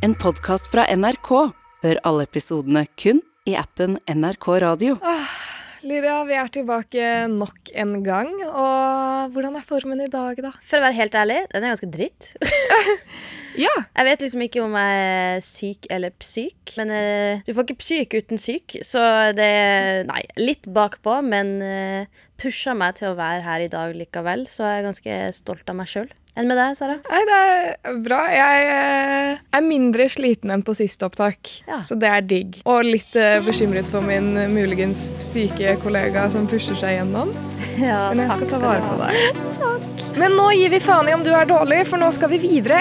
En 0.00 0.14
podkast 0.16 0.70
fra 0.72 0.86
NRK. 0.96 1.28
Hør 1.84 1.98
alle 2.08 2.24
episodene 2.24 2.86
kun 2.96 3.18
i 3.44 3.52
appen 3.60 3.98
NRK 4.08 4.46
Radio. 4.64 4.94
Lydia, 5.84 6.14
vi 6.24 6.38
er 6.40 6.48
tilbake 6.54 7.10
nok 7.28 7.68
en 7.82 7.92
gang. 8.06 8.30
Og 8.48 9.34
hvordan 9.34 9.58
er 9.60 9.66
formen 9.66 10.00
i 10.00 10.08
dag, 10.08 10.40
da? 10.40 10.54
For 10.64 10.80
å 10.80 10.86
være 10.86 10.96
helt 10.96 11.18
ærlig, 11.20 11.42
den 11.52 11.66
er 11.66 11.74
ganske 11.74 11.92
dritt. 11.92 12.32
Ja. 13.58 13.72
Jeg 13.98 14.06
vet 14.06 14.20
liksom 14.22 14.42
ikke 14.44 14.60
om 14.62 14.76
jeg 14.78 14.98
er 15.04 15.40
syk 15.42 15.88
eller 15.90 16.12
psyk. 16.22 16.70
Men 16.78 16.92
uh, 16.94 17.40
du 17.42 17.50
får 17.50 17.66
ikke 17.66 17.82
psyk 17.82 18.14
uten 18.14 18.38
syk, 18.38 18.76
så 18.86 19.02
det 19.36 19.50
Nei, 20.06 20.20
litt 20.38 20.68
bakpå, 20.70 21.16
men 21.26 21.56
uh, 21.58 22.22
pusha 22.40 22.76
meg 22.78 23.00
til 23.00 23.10
å 23.10 23.18
være 23.18 23.42
her 23.44 23.66
i 23.66 23.68
dag 23.72 23.92
likevel. 23.98 24.46
Så 24.48 24.62
jeg 24.64 24.78
er 24.78 24.86
ganske 24.86 25.18
stolt 25.42 25.74
av 25.74 25.80
meg 25.82 25.90
sjøl. 25.90 26.08
Enn 26.40 26.48
med 26.48 26.56
deg, 26.56 26.72
Sara? 26.78 26.94
Nei, 27.04 27.18
det 27.28 27.38
er 27.90 27.96
bra. 28.00 28.20
Jeg 28.32 28.68
eh, 28.72 29.40
er 29.58 29.64
mindre 29.66 30.06
sliten 30.08 30.52
enn 30.54 30.62
på 30.64 30.72
siste 30.78 31.04
opptak, 31.04 31.50
Ja. 31.68 31.82
så 31.84 31.98
det 32.00 32.08
er 32.08 32.24
digg. 32.24 32.60
Og 32.64 32.86
litt 32.86 33.12
eh, 33.18 33.42
bekymret 33.44 33.90
for 33.92 34.00
min 34.00 34.32
muligens 34.54 35.10
syke 35.20 35.74
kollega 35.84 36.24
som 36.32 36.48
pusher 36.48 36.78
seg 36.80 36.96
gjennom. 36.96 37.34
Ja, 37.80 38.08
Men 38.14 38.24
jeg 38.24 38.38
skal 38.38 38.48
ta 38.54 38.58
vare 38.60 38.80
på 38.88 38.96
deg. 39.02 39.60
Men 40.20 40.32
nå 40.36 40.48
gir 40.56 40.72
vi 40.72 40.80
faen 40.82 41.08
i 41.08 41.14
om 41.14 41.22
du 41.24 41.30
er 41.36 41.46
dårlig, 41.48 41.84
for 41.88 42.00
nå 42.00 42.08
skal 42.12 42.32
vi 42.32 42.40
videre. 42.42 42.80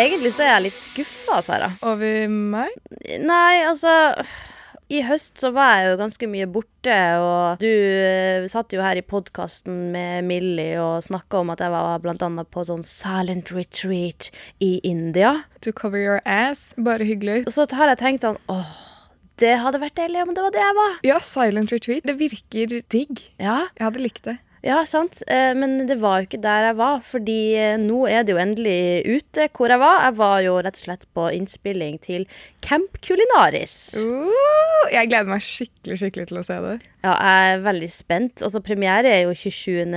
Egentlig 0.00 0.30
så 0.32 0.46
er 0.46 0.54
jeg 0.54 0.64
litt 0.70 0.78
skuffa, 0.80 1.40
Sara. 1.44 1.66
Over 1.84 2.30
meg? 2.32 2.72
Nei, 3.20 3.60
altså 3.68 3.92
I 4.90 5.02
høst 5.04 5.42
så 5.42 5.50
var 5.52 5.74
jeg 5.76 5.90
jo 5.90 5.98
ganske 6.00 6.28
mye 6.32 6.46
borte, 6.50 6.96
og 7.20 7.60
du 7.60 7.68
eh, 7.68 8.46
satt 8.48 8.72
jo 8.72 8.80
her 8.80 8.96
i 8.96 9.04
podkasten 9.04 9.90
med 9.92 10.24
Millie 10.26 10.80
og 10.80 11.04
snakka 11.04 11.42
om 11.44 11.52
at 11.52 11.60
jeg 11.60 11.74
var 11.74 12.00
blant 12.02 12.24
annet 12.24 12.48
på 12.50 12.64
sånn 12.66 12.82
silent 12.86 13.52
retreat 13.52 14.30
i 14.64 14.78
India. 14.88 15.34
To 15.66 15.74
cover 15.76 16.00
your 16.00 16.24
ass. 16.24 16.70
Bare 16.80 17.04
hyggelig. 17.04 17.44
Og 17.44 17.52
så 17.58 17.68
har 17.76 17.92
jeg 17.92 18.00
tenkt 18.00 18.24
sånn 18.24 18.40
åh, 18.50 18.72
det 19.40 19.58
hadde 19.60 19.84
vært 19.84 20.00
deilig 20.00 20.24
om 20.24 20.32
det 20.36 20.46
var 20.48 20.56
det 20.56 20.64
jeg 20.64 20.78
var. 20.80 20.96
Ja, 21.12 21.20
silent 21.24 21.76
retreat. 21.76 22.08
Det 22.08 22.16
virker 22.20 22.80
digg. 22.88 23.26
Ja, 23.36 23.66
Jeg 23.76 23.90
hadde 23.90 24.08
likt 24.08 24.24
det. 24.26 24.40
Ja 24.66 24.80
sant. 24.88 25.22
Eh, 25.26 25.52
Men 25.56 25.86
det 25.88 25.98
var 26.02 26.20
jo 26.20 26.28
ikke 26.28 26.42
der 26.42 26.70
jeg 26.70 26.78
var, 26.80 27.00
fordi 27.06 27.40
eh, 27.58 27.76
nå 27.80 28.04
er 28.10 28.24
det 28.24 28.34
jo 28.34 28.40
endelig 28.42 28.80
ute 29.08 29.48
hvor 29.56 29.72
jeg 29.72 29.82
var. 29.82 30.04
Jeg 30.06 30.16
var 30.20 30.36
jo 30.44 30.56
rett 30.60 30.80
og 30.80 30.86
slett 30.86 31.06
på 31.16 31.26
innspilling 31.36 31.98
til 32.04 32.26
Camp 32.64 33.00
Culinaris. 33.04 33.76
Uh, 34.04 34.90
jeg 34.92 35.08
gleder 35.10 35.30
meg 35.30 35.44
skikkelig 35.44 36.00
skikkelig 36.02 36.30
til 36.30 36.40
å 36.40 36.44
se 36.46 36.58
det. 36.64 36.76
Ja, 37.00 37.14
jeg 37.16 37.52
er 37.54 37.62
veldig 37.64 37.88
spent. 37.92 38.42
Altså, 38.44 38.60
premiere 38.60 39.08
er 39.08 39.22
jo 39.24 39.32
27. 39.32 39.94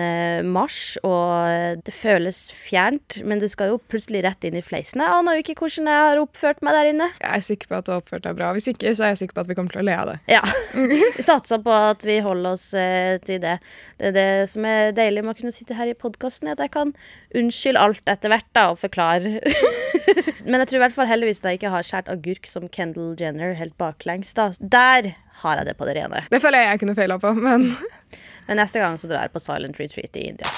mars, 0.48 0.96
og 1.04 1.82
det 1.84 1.92
føles 1.96 2.46
fjernt, 2.56 3.20
men 3.28 3.42
det 3.44 3.50
skal 3.52 3.74
jo 3.74 3.82
plutselig 3.92 4.22
rett 4.24 4.48
inn 4.48 4.56
i 4.56 4.64
fleisen. 4.64 5.04
Jeg 5.04 5.18
aner 5.18 5.36
jo 5.36 5.44
ikke 5.44 5.58
hvordan 5.60 5.90
jeg 5.92 6.06
har 6.08 6.22
oppført 6.22 6.64
meg 6.64 6.78
der 6.78 6.92
inne. 6.94 7.10
Jeg 7.20 7.42
er 7.42 7.46
sikker 7.50 7.72
på 7.72 7.80
at 7.82 7.90
du 7.90 7.92
har 7.92 8.04
oppført 8.04 8.24
deg 8.24 8.38
bra. 8.40 8.54
Hvis 8.56 8.70
ikke, 8.72 8.96
så 8.96 9.10
er 9.10 9.14
jeg 9.14 9.26
sikker 9.26 9.36
på 9.36 9.44
at 9.44 9.52
vi 9.52 9.58
kommer 9.60 9.76
til 9.76 9.84
å 9.84 9.88
le 9.90 9.98
av 10.00 10.14
det. 10.14 10.18
Ja. 10.32 10.44
Vi 10.94 11.24
satser 11.24 11.60
på 11.64 11.74
at 11.74 12.04
vi 12.06 12.18
holder 12.24 12.56
oss 12.56 12.66
eh, 12.78 13.20
til 13.26 13.40
det. 13.44 13.58
Det 14.00 14.10
er 14.10 14.16
det 14.16 14.53
som 14.54 14.66
er 14.70 14.94
deilig 14.96 15.24
med 15.26 15.34
å 15.34 15.38
kunne 15.40 15.54
sitte 15.56 15.78
her 15.78 15.90
i 15.92 15.98
podkasten, 15.98 16.52
at 16.54 16.62
jeg 16.64 16.72
kan 16.74 16.94
unnskylde 17.38 17.82
alt 17.82 18.14
etter 18.14 18.32
hvert 18.34 18.50
da, 18.56 18.70
og 18.74 18.80
forklare. 18.82 19.40
men 20.48 20.62
jeg 20.62 20.70
tror 20.70 20.80
i 20.80 20.84
hvert 20.86 20.98
fall 20.98 21.10
heldigvis 21.10 21.44
at 21.44 21.52
jeg 21.52 21.62
ikke 21.62 21.74
har 21.74 21.88
skåret 21.88 22.12
agurk 22.14 22.50
som 22.50 22.70
Kendal 22.72 23.14
Jenner 23.20 23.56
helt 23.60 23.76
baklengs. 23.82 24.34
da. 24.38 24.52
Der 24.60 25.14
har 25.44 25.62
jeg 25.62 25.70
det 25.72 25.78
på 25.80 25.90
det 25.90 25.98
rene. 26.00 26.24
Det 26.32 26.42
føler 26.44 26.64
jeg 26.64 26.74
jeg 26.74 26.84
kunne 26.86 26.98
feila 27.00 27.20
på, 27.22 27.34
men 27.38 27.72
Men 28.48 28.60
neste 28.60 28.82
gang 28.82 28.98
så 29.00 29.08
drar 29.08 29.24
jeg 29.24 29.32
på 29.32 29.40
silent 29.40 29.78
retreat 29.80 30.18
i 30.20 30.26
India. 30.34 30.50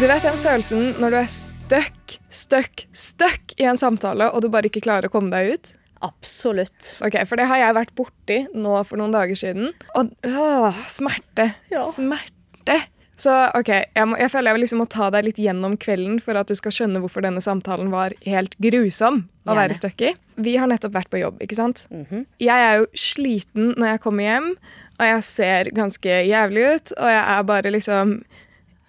du 0.00 0.06
vet 0.10 0.24
den 0.24 0.40
følelsen 0.42 0.96
når 0.98 1.14
du 1.14 1.18
er 1.20 1.30
stuck, 1.30 2.16
stuck, 2.32 2.86
stuck 2.90 3.54
i 3.60 3.68
en 3.70 3.78
samtale, 3.78 4.26
og 4.32 4.42
du 4.42 4.48
bare 4.50 4.66
ikke 4.66 4.82
klarer 4.82 5.06
å 5.06 5.12
komme 5.12 5.30
deg 5.30 5.54
ut? 5.54 5.72
Absolutt. 6.02 6.82
Ok, 7.06 7.20
For 7.30 7.38
det 7.38 7.46
har 7.46 7.60
jeg 7.62 7.76
vært 7.78 7.94
borti 7.94 8.38
nå 8.58 8.74
for 8.88 8.98
noen 8.98 9.14
dager 9.14 9.38
siden. 9.38 9.70
Og 9.94 10.10
åh, 10.26 10.80
smerte. 10.90 11.52
Ja. 11.70 11.84
Smerte. 11.86 12.41
Så 13.22 13.30
ok, 13.54 13.68
jeg, 13.68 14.06
må, 14.08 14.16
jeg 14.18 14.30
føler 14.32 14.54
jeg 14.56 14.62
liksom 14.64 14.80
må 14.82 14.86
ta 14.90 15.10
deg 15.12 15.26
litt 15.26 15.38
gjennom 15.38 15.74
kvelden 15.78 16.16
for 16.24 16.38
at 16.40 16.48
du 16.48 16.54
skal 16.58 16.72
skjønne 16.74 17.02
hvorfor 17.02 17.22
denne 17.22 17.42
samtalen 17.44 17.90
var 17.92 18.14
helt 18.24 18.56
grusom 18.58 19.20
å 19.44 19.52
Gjerne. 19.52 19.58
være 19.60 19.76
stuck 19.78 20.00
i. 20.08 20.14
Vi 20.42 20.54
har 20.56 20.70
nettopp 20.70 20.94
vært 20.96 21.10
på 21.12 21.20
jobb, 21.20 21.42
ikke 21.44 21.58
sant? 21.58 21.84
Mhm. 21.92 22.24
Jeg 22.40 22.66
er 22.70 22.78
jo 22.80 22.86
sliten 22.96 23.74
når 23.76 23.92
jeg 23.92 24.00
kommer 24.06 24.24
hjem, 24.26 24.48
og 24.98 25.04
jeg 25.06 25.22
ser 25.28 25.70
ganske 25.76 26.18
jævlig 26.30 26.64
ut, 26.74 26.92
og 26.96 27.08
jeg 27.12 27.22
er 27.36 27.42
bare 27.52 27.70
liksom 27.76 28.16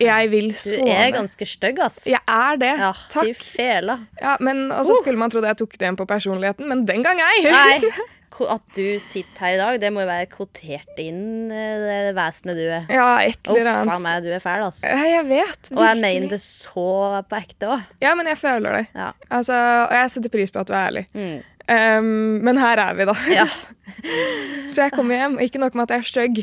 Jeg 0.04 0.32
vil 0.34 0.50
Du 0.54 0.90
er 0.90 1.14
ganske 1.16 1.48
stygg, 1.48 1.80
ass. 1.86 2.02
Jeg 2.10 2.22
er 2.28 2.60
det. 2.62 2.74
Ja, 2.82 2.92
Takk. 3.14 3.46
Ja, 3.60 4.36
men, 4.44 4.66
og 4.72 4.86
så 4.88 4.98
skulle 5.02 5.20
man 5.20 5.34
tro 5.34 5.44
at 5.44 5.54
jeg 5.54 5.64
tok 5.64 5.78
det 5.78 5.88
igjen 5.88 6.00
på 6.00 6.10
personligheten, 6.10 6.68
men 6.70 6.86
den 6.90 7.06
gang 7.06 7.22
ei. 7.24 7.40
Nei, 7.48 7.78
at 8.50 8.64
du 8.76 9.00
sitter 9.04 9.46
her 9.46 9.54
i 9.54 9.60
dag, 9.60 9.80
det 9.82 9.92
må 9.94 10.02
jo 10.04 10.10
være 10.10 10.28
kvotert 10.32 10.98
inn 11.02 11.52
eh, 11.54 11.84
det 12.10 12.16
vesenet 12.18 12.58
du 12.58 12.64
er. 12.66 12.88
Ja, 12.92 13.08
et 13.22 13.40
Å, 13.46 13.54
annet. 13.56 13.70
faen 13.86 13.94
a 13.94 14.00
meg, 14.02 14.26
du 14.26 14.32
er 14.34 14.44
fæl, 14.44 14.66
ass. 14.66 14.82
Ja, 14.88 14.98
jeg 15.06 15.28
vet. 15.30 15.70
virkelig. 15.70 15.78
Og 15.78 15.86
jeg 15.86 16.02
mener 16.02 16.34
det 16.34 16.42
så 16.44 16.88
på 17.30 17.40
ekte 17.40 17.72
òg. 17.76 17.88
Ja, 18.04 18.16
men 18.18 18.30
jeg 18.32 18.40
føler 18.42 18.80
det. 18.80 18.84
Ja. 18.98 19.12
Altså, 19.30 19.58
og 19.86 19.98
jeg 20.00 20.14
setter 20.16 20.34
pris 20.34 20.54
på 20.54 20.64
at 20.64 20.72
du 20.72 20.76
er 20.76 20.88
ærlig. 20.88 21.06
Mm. 21.14 21.42
Um, 21.64 22.08
men 22.44 22.60
her 22.60 22.82
er 22.90 22.98
vi, 22.98 23.06
da. 23.08 23.14
ja. 23.32 23.48
Så 24.74 24.82
jeg 24.88 24.94
kommer 24.96 25.16
hjem, 25.16 25.38
og 25.38 25.46
ikke 25.46 25.62
nok 25.62 25.76
med 25.78 25.86
at 25.86 25.94
jeg 25.94 26.02
er 26.02 26.10
stygg 26.10 26.40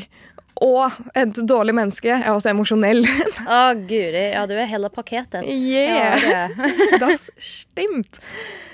og 0.61 0.97
et 1.17 1.37
dårlig 1.47 1.73
menneske, 1.77 2.11
er 2.11 2.31
også 2.33 2.51
emosjonell. 2.51 3.05
Å, 3.45 3.61
guri. 3.87 4.27
Ja, 4.33 4.43
du 4.49 4.55
er 4.57 4.67
hele 4.69 4.91
pakketet. 4.93 5.45
Yeah. 5.47 6.21
Ja, 6.21 6.41
det. 6.51 6.99
das 7.03 7.29
stimmt. 7.41 8.19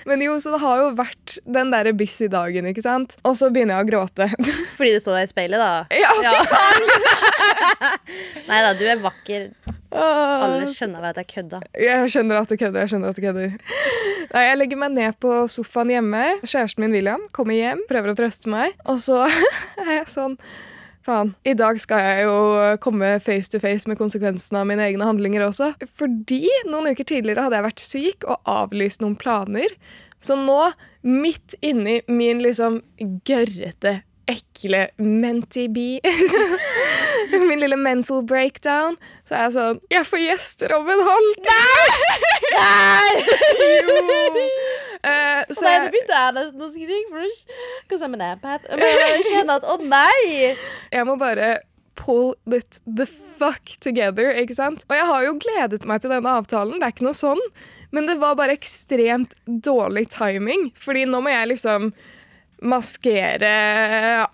Men 0.08 0.22
jo, 0.24 0.38
så 0.40 0.54
det 0.54 0.62
har 0.64 0.82
jo 0.82 0.92
vært 0.96 1.38
den 1.44 1.72
derre 1.74 1.92
busy 1.98 2.30
dagen, 2.32 2.70
ikke 2.70 2.84
sant? 2.86 3.18
Og 3.28 3.36
så 3.36 3.50
begynner 3.52 3.76
jeg 3.82 3.88
å 3.88 3.90
gråte. 3.90 4.30
Fordi 4.78 4.94
du 4.96 5.02
så 5.04 5.18
deg 5.18 5.28
i 5.28 5.32
speilet, 5.34 5.60
da? 5.60 5.84
ja, 5.92 6.14
fy 6.16 6.46
faen! 6.48 7.98
Nei 8.48 8.62
da, 8.64 8.72
du 8.80 8.86
er 8.88 9.02
vakker. 9.04 9.50
Alle 9.92 10.68
skjønner 10.72 11.04
vel 11.04 11.12
at 11.12 11.20
jeg 11.22 11.30
kødda. 11.34 11.60
Jeg 11.80 12.12
skjønner 12.14 12.40
at 12.40 12.52
du 12.52 12.56
kødder. 12.60 12.84
jeg 12.84 12.92
skjønner 12.94 13.12
at 13.12 13.20
du 13.20 13.24
kødder. 13.24 13.58
Nei, 14.32 14.44
Jeg 14.48 14.60
legger 14.62 14.80
meg 14.80 14.96
ned 14.96 15.20
på 15.24 15.34
sofaen 15.52 15.92
hjemme. 15.92 16.24
Kjæresten 16.44 16.84
min 16.84 16.96
William 16.96 17.24
kommer 17.36 17.56
hjem, 17.58 17.84
prøver 17.92 18.14
å 18.14 18.18
trøste 18.20 18.52
meg. 18.52 18.76
Og 18.88 19.00
så 19.04 19.26
er 19.28 19.94
jeg 20.00 20.08
sånn 20.12 20.40
Faen, 21.08 21.30
i 21.48 21.54
dag 21.56 21.78
skal 21.80 22.02
jeg 22.04 22.24
jo 22.28 22.40
komme 22.84 23.14
face 23.24 23.48
to 23.54 23.62
face 23.64 23.88
med 23.88 23.96
konsekvensene 24.00 24.60
av 24.60 24.68
mine 24.68 24.84
egne 24.90 25.06
handlinger 25.08 25.46
også. 25.46 25.70
Fordi 25.96 26.42
noen 26.68 26.92
uker 26.92 27.08
tidligere 27.08 27.46
hadde 27.46 27.56
jeg 27.62 27.68
vært 27.68 27.84
syk 27.86 28.28
og 28.28 28.52
avlyst 28.52 29.00
noen 29.04 29.16
planer. 29.20 29.72
Så 30.20 30.36
nå, 30.36 30.60
midt 31.08 31.56
inni 31.64 32.02
min 32.12 32.42
liksom 32.44 32.82
gørrete, 33.30 34.02
ekle 34.28 34.90
menti-bee 35.00 36.02
Min 37.48 37.62
lille 37.62 37.78
mental 37.80 38.26
breakdown. 38.28 38.98
Så 39.24 39.38
er 39.38 39.46
jeg 39.46 39.54
sånn 39.56 39.80
Jeg 39.94 40.08
får 40.10 40.24
gjester 40.26 40.76
om 40.76 40.92
en 40.92 41.06
halvtime! 41.08 42.20
Nei! 42.58 43.24
jo! 43.88 44.77
Eh, 45.04 45.42
så 45.52 45.66
Nei, 45.66 45.74
jeg, 45.74 45.94
begynte 45.94 46.20
jeg 46.20 46.36
nesten 46.38 46.66
å 46.66 46.70
skrike. 46.74 47.24
Because 47.88 48.04
I'm 48.06 48.18
an 48.18 48.26
empath. 48.34 48.68
Men 48.72 49.02
jeg 49.04 49.26
kjenner 49.32 49.62
at 49.62 49.68
å 49.68 49.80
nei! 49.82 50.54
jeg 50.94 51.08
må 51.08 51.18
bare 51.20 51.58
pull 51.98 52.36
it 52.54 52.80
the 52.86 53.08
fuck 53.08 53.74
together, 53.82 54.30
ikke 54.38 54.56
sant? 54.58 54.86
Og 54.88 54.96
jeg 54.96 55.08
har 55.10 55.26
jo 55.26 55.40
gledet 55.42 55.88
meg 55.90 56.04
til 56.04 56.14
denne 56.14 56.36
avtalen, 56.40 56.78
det 56.78 56.88
er 56.88 56.94
ikke 56.96 57.08
noe 57.08 57.18
sånn. 57.18 57.42
Men 57.96 58.10
det 58.10 58.20
var 58.22 58.38
bare 58.38 58.56
ekstremt 58.58 59.34
dårlig 59.46 60.08
timing, 60.14 60.70
fordi 60.78 61.08
nå 61.10 61.24
må 61.24 61.34
jeg 61.34 61.54
liksom 61.54 61.92
maskere 62.68 63.50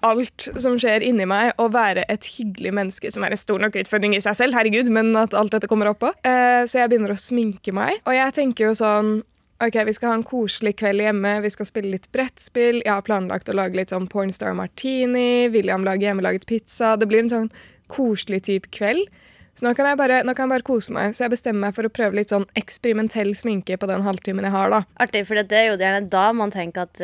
alt 0.07 0.45
som 0.55 0.77
skjer 0.79 1.03
inni 1.03 1.25
meg, 1.27 1.51
og 1.59 1.73
være 1.75 2.05
et 2.11 2.27
hyggelig 2.37 2.71
menneske, 2.75 3.11
som 3.11 3.25
er 3.25 3.35
en 3.35 3.41
stor 3.41 3.59
nok 3.61 3.75
utfordring 3.81 4.15
i 4.15 4.23
seg 4.23 4.37
selv, 4.39 4.57
herregud, 4.57 4.91
men 4.95 5.11
at 5.19 5.35
alt 5.37 5.55
dette 5.55 5.69
kommer 5.71 5.91
oppå. 5.91 6.13
Eh, 6.23 6.63
så 6.69 6.81
jeg 6.81 6.93
begynner 6.93 7.15
å 7.15 7.19
sminke 7.19 7.75
meg, 7.75 7.99
og 8.07 8.15
jeg 8.15 8.35
tenker 8.39 8.69
jo 8.69 8.77
sånn 8.79 9.13
Ok, 9.63 9.75
Vi 9.85 9.93
skal 9.95 10.09
ha 10.11 10.15
en 10.17 10.25
koselig 10.27 10.73
kveld 10.81 10.99
hjemme, 10.99 11.37
vi 11.43 11.49
skal 11.53 11.67
spille 11.69 11.93
litt 11.93 12.09
brettspill. 12.11 12.81
Jeg 12.83 12.91
har 12.91 13.03
planlagt 13.07 13.47
å 13.47 13.55
lage 13.55 13.77
litt 13.79 13.93
sånn 13.93 14.09
pornstar 14.11 14.55
martini. 14.59 15.47
William 15.53 15.85
lager 15.87 16.09
hjemmelaget 16.09 16.47
pizza. 16.49 16.97
Det 16.99 17.07
blir 17.07 17.23
en 17.23 17.31
sånn 17.31 17.51
koselig 17.87 18.41
type 18.49 18.67
kveld. 18.75 19.07
Så 19.53 19.67
nå 19.67 19.71
kan, 19.77 19.85
bare, 19.95 20.23
nå 20.25 20.33
kan 20.33 20.47
jeg 20.47 20.51
bare 20.55 20.65
kose 20.65 20.91
meg. 20.91 21.13
Så 21.13 21.23
jeg 21.27 21.31
bestemmer 21.35 21.67
meg 21.67 21.75
for 21.77 21.85
å 21.85 21.91
prøve 21.93 22.17
litt 22.17 22.31
sånn 22.33 22.47
eksperimentell 22.57 23.31
sminke 23.37 23.77
på 23.79 23.87
den 23.87 24.01
halvtimen 24.03 24.47
jeg 24.47 24.51
har. 24.55 24.73
da. 24.73 24.79
Artig, 25.05 25.21
for 25.29 25.37
det 25.37 25.55
er 25.59 25.67
jo 25.69 25.75
gjerne 25.77 26.09
da 26.11 26.23
man 26.35 26.51
tenker 26.51 26.87
at 26.87 27.03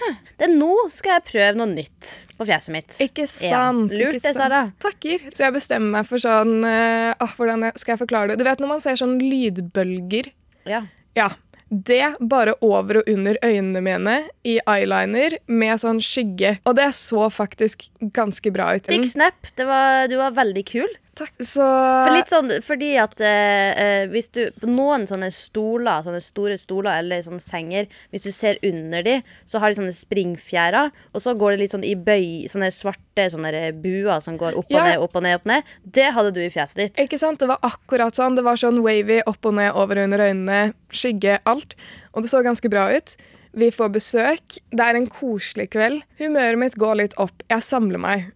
«Hm, 0.00 0.16
det 0.40 0.48
er 0.48 0.54
nå 0.56 0.70
skal 0.90 1.18
jeg 1.18 1.26
prøve 1.28 1.60
noe 1.60 1.68
nytt 1.74 2.10
på 2.40 2.48
fjeset 2.48 2.72
mitt. 2.74 2.96
Ikke 3.04 3.28
Ja, 3.44 3.52
sant? 3.68 3.92
lurt 3.92 4.16
ikke 4.16 4.24
det, 4.30 4.34
Sara. 4.38 4.62
Takker. 4.80 5.28
Så 5.28 5.44
jeg 5.44 5.54
bestemmer 5.60 6.00
meg 6.00 6.08
for 6.08 6.24
sånn 6.24 6.64
ah, 6.64 7.36
Hvordan 7.36 7.68
skal 7.76 7.94
jeg 7.94 8.02
forklare 8.02 8.32
det? 8.32 8.40
Du 8.40 8.48
vet 8.48 8.64
når 8.64 8.72
man 8.72 8.82
ser 8.82 8.96
sånn 8.98 9.20
lydbølger 9.20 10.32
Ja. 10.66 10.86
Ja. 11.14 11.28
Det 11.70 12.16
bare 12.20 12.56
over 12.66 13.00
og 13.00 13.10
under 13.10 13.38
øynene 13.46 13.80
mine 13.84 14.16
i 14.42 14.56
eyeliner 14.68 15.36
med 15.46 15.78
sånn 15.78 16.00
skygge. 16.02 16.56
Og 16.66 16.74
det 16.78 16.88
så 16.98 17.28
faktisk 17.30 17.86
ganske 18.16 18.50
bra 18.54 18.72
ut. 18.74 18.90
Big 18.90 19.06
snap. 19.12 19.38
Var, 19.56 20.08
du 20.10 20.16
var 20.18 20.34
veldig 20.34 20.64
kul. 20.66 20.90
Takk. 21.18 21.32
Så 21.42 21.64
For 21.66 22.12
litt 22.14 22.30
sånn, 22.30 22.50
fordi 22.64 22.90
at 23.02 23.20
eh, 23.20 23.70
eh, 23.82 24.04
hvis 24.12 24.28
du 24.32 24.40
På 24.60 24.68
noen 24.70 25.06
sånne 25.10 25.28
stoler, 25.34 26.04
sånne 26.06 26.20
store 26.22 26.56
stoler 26.60 27.00
eller 27.02 27.24
sånne 27.26 27.42
senger, 27.42 27.88
hvis 28.12 28.24
du 28.28 28.30
ser 28.32 28.60
under 28.66 29.02
de, 29.04 29.16
så 29.44 29.60
har 29.60 29.72
de 29.72 29.80
sånne 29.80 29.96
springfjærer, 29.96 30.92
og 31.12 31.20
så 31.24 31.34
går 31.36 31.56
det 31.56 31.60
litt 31.64 31.74
sånn 31.74 31.84
i 31.86 31.96
bøy, 31.98 32.46
sånne 32.50 32.70
svarte 32.74 33.26
sånne 33.34 33.50
buer 33.82 34.22
som 34.24 34.38
går 34.40 34.56
opp 34.60 34.70
og 34.70 34.78
Ja. 34.78 34.84
ned, 34.92 34.98
opp 35.02 35.16
og 35.18 35.26
ned, 35.26 35.34
opp 35.40 35.46
og 35.46 35.52
ned. 35.52 35.74
Det 35.84 36.12
hadde 36.14 36.32
du 36.34 36.40
i 36.44 36.50
fjeset 36.50 36.76
ditt. 36.84 36.96
Ikke 37.04 37.18
sant? 37.18 37.40
Det 37.42 37.48
var 37.50 37.58
akkurat 37.66 38.14
sånn. 38.16 38.36
Det 38.38 38.44
var 38.46 38.56
sånn 38.56 38.80
wavy 38.82 39.20
opp 39.26 39.44
og 39.50 39.54
ned, 39.54 39.72
over 39.74 39.98
og 39.98 40.04
under 40.04 40.18
øynene, 40.30 40.74
skygge, 40.94 41.40
alt. 41.44 41.74
Og 42.14 42.22
det 42.22 42.30
så 42.30 42.42
ganske 42.46 42.70
bra 42.70 42.88
ut. 42.94 43.16
Vi 43.52 43.70
får 43.74 43.90
besøk. 43.92 44.58
Det 44.70 44.80
er 44.80 44.94
en 44.96 45.08
koselig 45.10 45.70
kveld. 45.74 46.02
Humøret 46.20 46.58
mitt 46.58 46.76
går 46.78 46.96
litt 47.02 47.14
opp. 47.18 47.42
Jeg 47.50 47.66
samler 47.66 47.98
meg. 47.98 48.30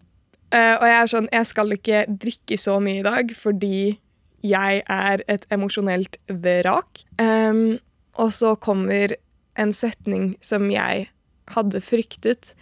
Eh, 0.54 0.74
og 0.78 0.86
jeg 0.86 0.96
er 0.96 1.10
sånn 1.10 1.28
Jeg 1.32 1.48
skal 1.50 1.74
ikke 1.74 2.04
drikke 2.08 2.58
så 2.60 2.78
mye 2.82 3.02
i 3.02 3.06
dag 3.06 3.32
fordi 3.34 3.98
jeg 4.44 4.82
er 4.92 5.22
et 5.32 5.46
emosjonelt 5.54 6.18
vrak. 6.28 7.00
Um, 7.16 7.78
og 8.20 8.28
så 8.36 8.52
kommer 8.60 9.14
en 9.56 9.72
setning 9.72 10.34
som 10.44 10.66
jeg 10.68 11.06
hadde 11.54 11.80
fryktet. 11.80 12.52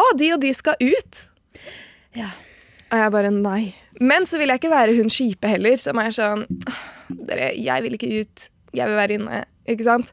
Å, 0.00 0.06
de 0.16 0.30
og 0.32 0.40
de 0.40 0.54
skal 0.56 0.80
ut! 0.80 1.20
Ja. 2.16 2.30
Og 2.88 3.02
jeg 3.02 3.12
bare 3.12 3.34
nei. 3.34 3.74
Men 4.00 4.24
så 4.24 4.40
vil 4.40 4.48
jeg 4.52 4.62
ikke 4.62 4.72
være 4.72 4.96
hun 4.96 5.12
kjipe 5.12 5.50
heller, 5.50 5.76
som 5.80 6.00
er 6.00 6.14
sånn 6.14 6.46
Dere, 7.06 7.52
jeg 7.54 7.84
vil 7.84 7.98
ikke 7.98 8.24
ut. 8.24 8.48
Jeg 8.74 8.88
vil 8.88 8.98
være 8.98 9.20
inne. 9.20 9.44
Ikke 9.68 9.86
sant? 9.86 10.08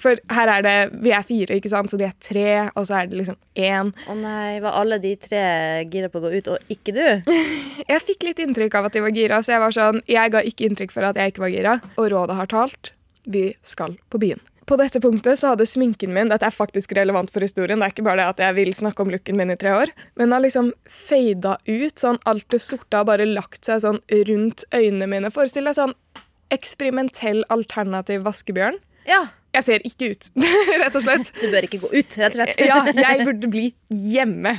For 0.00 0.18
her 0.34 0.50
er 0.50 0.64
det 0.66 0.76
Vi 1.04 1.12
er 1.14 1.26
fire, 1.26 1.58
ikke 1.58 1.70
sant? 1.70 1.92
Så 1.92 1.98
de 2.00 2.08
er 2.08 2.16
tre, 2.22 2.70
og 2.74 2.86
så 2.88 3.00
er 3.00 3.10
det 3.10 3.20
liksom 3.20 3.36
én. 3.54 3.92
Å 4.10 4.16
nei, 4.18 4.58
var 4.64 4.80
alle 4.80 4.98
de 5.02 5.14
tre 5.20 5.44
gira 5.92 6.10
på 6.10 6.20
å 6.20 6.26
gå 6.26 6.32
ut, 6.38 6.50
og 6.54 6.74
ikke 6.74 6.94
du? 6.96 7.04
Jeg 7.90 8.02
fikk 8.06 8.26
litt 8.26 8.42
inntrykk 8.42 8.78
av 8.78 8.88
at 8.88 8.96
de 8.96 9.04
var 9.04 9.14
gira, 9.14 9.42
så 9.44 9.54
jeg 9.54 9.62
var 9.62 9.74
sånn 9.74 10.00
Jeg 10.08 10.32
ga 10.32 10.40
ikke 10.46 10.66
inntrykk 10.68 10.92
for 10.94 11.06
at 11.06 11.18
jeg 11.18 11.32
ikke 11.32 11.42
var 11.42 11.52
gira. 11.52 11.72
Og 12.00 12.08
rådet 12.12 12.36
har 12.38 12.48
talt. 12.50 12.92
Vi 13.28 13.48
skal 13.66 13.96
på 14.12 14.20
byen. 14.22 14.40
På 14.64 14.78
dette 14.80 15.00
punktet 15.00 15.36
så 15.36 15.50
hadde 15.52 15.66
sminken 15.68 16.14
min 16.16 16.30
Dette 16.32 16.48
er 16.48 16.54
faktisk 16.54 16.94
relevant 16.96 17.32
for 17.32 17.44
historien. 17.44 17.80
Det 17.80 17.88
er 17.90 17.92
ikke 17.92 18.06
bare 18.06 18.22
det 18.22 18.28
at 18.32 18.42
jeg 18.46 18.56
vil 18.56 18.72
snakke 18.76 19.04
om 19.04 19.12
looken 19.12 19.36
min 19.36 19.52
i 19.52 19.58
tre 19.60 19.74
år. 19.76 19.92
Men 20.16 20.28
den 20.30 20.36
har 20.36 20.44
liksom 20.44 20.70
fada 20.88 21.58
ut. 21.68 21.98
sånn 22.00 22.20
Alt 22.30 22.48
det 22.54 22.62
sorte 22.64 22.96
har 22.96 23.08
bare 23.08 23.28
lagt 23.28 23.68
seg 23.68 23.82
sånn 23.84 24.00
rundt 24.30 24.64
øynene 24.72 25.10
mine. 25.10 25.32
Forestill 25.34 25.68
deg 25.68 25.76
sånn 25.76 25.96
eksperimentell 26.54 27.44
alternativ 27.52 28.24
vaskebjørn. 28.24 28.78
Ja. 29.08 29.26
Jeg 29.54 29.66
ser 29.66 29.86
ikke 29.86 30.10
ut, 30.12 30.28
rett 30.82 30.98
og 30.98 31.06
slett. 31.06 31.30
Du 31.38 31.46
bør 31.46 31.68
ikke 31.68 31.80
gå 31.84 31.92
ut, 31.94 32.18
rett 32.18 32.34
og 32.34 32.40
slett. 32.40 32.60
Ja, 32.70 32.82
jeg 32.90 33.24
burde 33.28 33.50
bli 33.50 33.70
hjemme. 33.90 34.56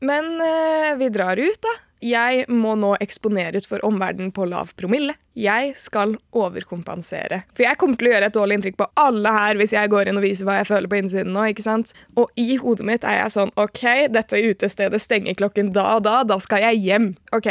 Men 0.00 0.34
uh, 0.40 0.96
vi 1.00 1.10
drar 1.12 1.40
ut, 1.40 1.60
da. 1.66 1.76
Jeg 2.00 2.46
må 2.48 2.72
nå 2.80 2.94
eksponeres 3.04 3.66
for 3.68 3.82
omverdenen 3.84 4.30
på 4.32 4.46
lav 4.48 4.70
promille. 4.80 5.12
Jeg 5.36 5.74
skal 5.76 6.14
overkompensere. 6.32 7.42
For 7.52 7.66
jeg 7.66 7.76
kommer 7.80 8.00
til 8.00 8.08
å 8.08 8.14
gjøre 8.14 8.30
et 8.30 8.36
dårlig 8.38 8.56
inntrykk 8.56 8.78
på 8.80 8.86
alle 9.02 9.32
her 9.34 9.60
hvis 9.60 9.74
jeg 9.76 9.90
går 9.92 10.08
inn 10.08 10.20
og 10.20 10.24
viser 10.24 10.48
hva 10.48 10.56
jeg 10.62 10.70
føler 10.70 10.88
på 10.88 10.96
innsiden 10.96 11.34
nå. 11.36 11.44
ikke 11.52 11.66
sant? 11.66 11.92
Og 12.16 12.32
i 12.40 12.56
hodet 12.62 12.86
mitt 12.88 13.04
er 13.04 13.18
jeg 13.20 13.34
sånn 13.36 13.52
OK, 13.60 13.82
dette 14.16 14.40
utestedet 14.40 15.02
stenger 15.04 15.36
klokken 15.36 15.74
da 15.76 15.90
og 15.98 16.06
da. 16.08 16.22
Da 16.24 16.40
skal 16.40 16.64
jeg 16.70 16.80
hjem. 16.86 17.10
OK. 17.36 17.50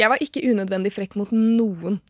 Jeg 0.00 0.08
var 0.08 0.24
ikke 0.24 0.46
unødvendig 0.48 0.94
frekk 0.96 1.20
mot 1.20 1.36
noen. 1.36 2.00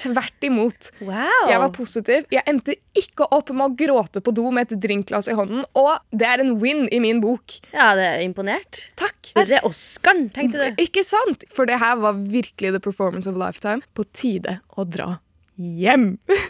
Tvert 0.00 0.46
imot. 0.46 0.90
Wow. 1.00 1.48
Jeg 1.50 1.62
var 1.62 1.72
positiv. 1.74 2.28
Jeg 2.32 2.44
endte 2.50 2.76
ikke 2.96 3.26
opp 3.34 3.52
med 3.54 3.66
å 3.66 3.76
gråte 3.78 4.22
på 4.24 4.34
do 4.36 4.46
med 4.54 4.68
et 4.68 4.82
drinkglass 4.82 5.30
i 5.30 5.36
hånden, 5.38 5.64
og 5.78 5.92
det 6.14 6.28
er 6.28 6.44
en 6.44 6.54
win 6.62 6.86
i 6.92 7.00
min 7.02 7.22
bok. 7.22 7.58
Ja, 7.74 7.92
det 7.98 8.06
er 8.06 8.24
imponert. 8.24 8.84
Takk. 9.00 9.32
Hurre 9.36 9.62
Oscaren, 9.68 10.28
tenkte 10.34 10.62
du. 10.62 10.84
Ikke 10.84 11.04
sant? 11.06 11.44
For 11.54 11.68
det 11.68 11.80
her 11.82 11.98
var 12.02 12.20
virkelig 12.20 12.74
the 12.76 12.82
performance 12.82 13.30
of 13.30 13.38
lifetime. 13.40 13.84
På 13.94 14.06
tide 14.16 14.60
å 14.76 14.86
dra 14.88 15.18
hjem. 15.60 16.14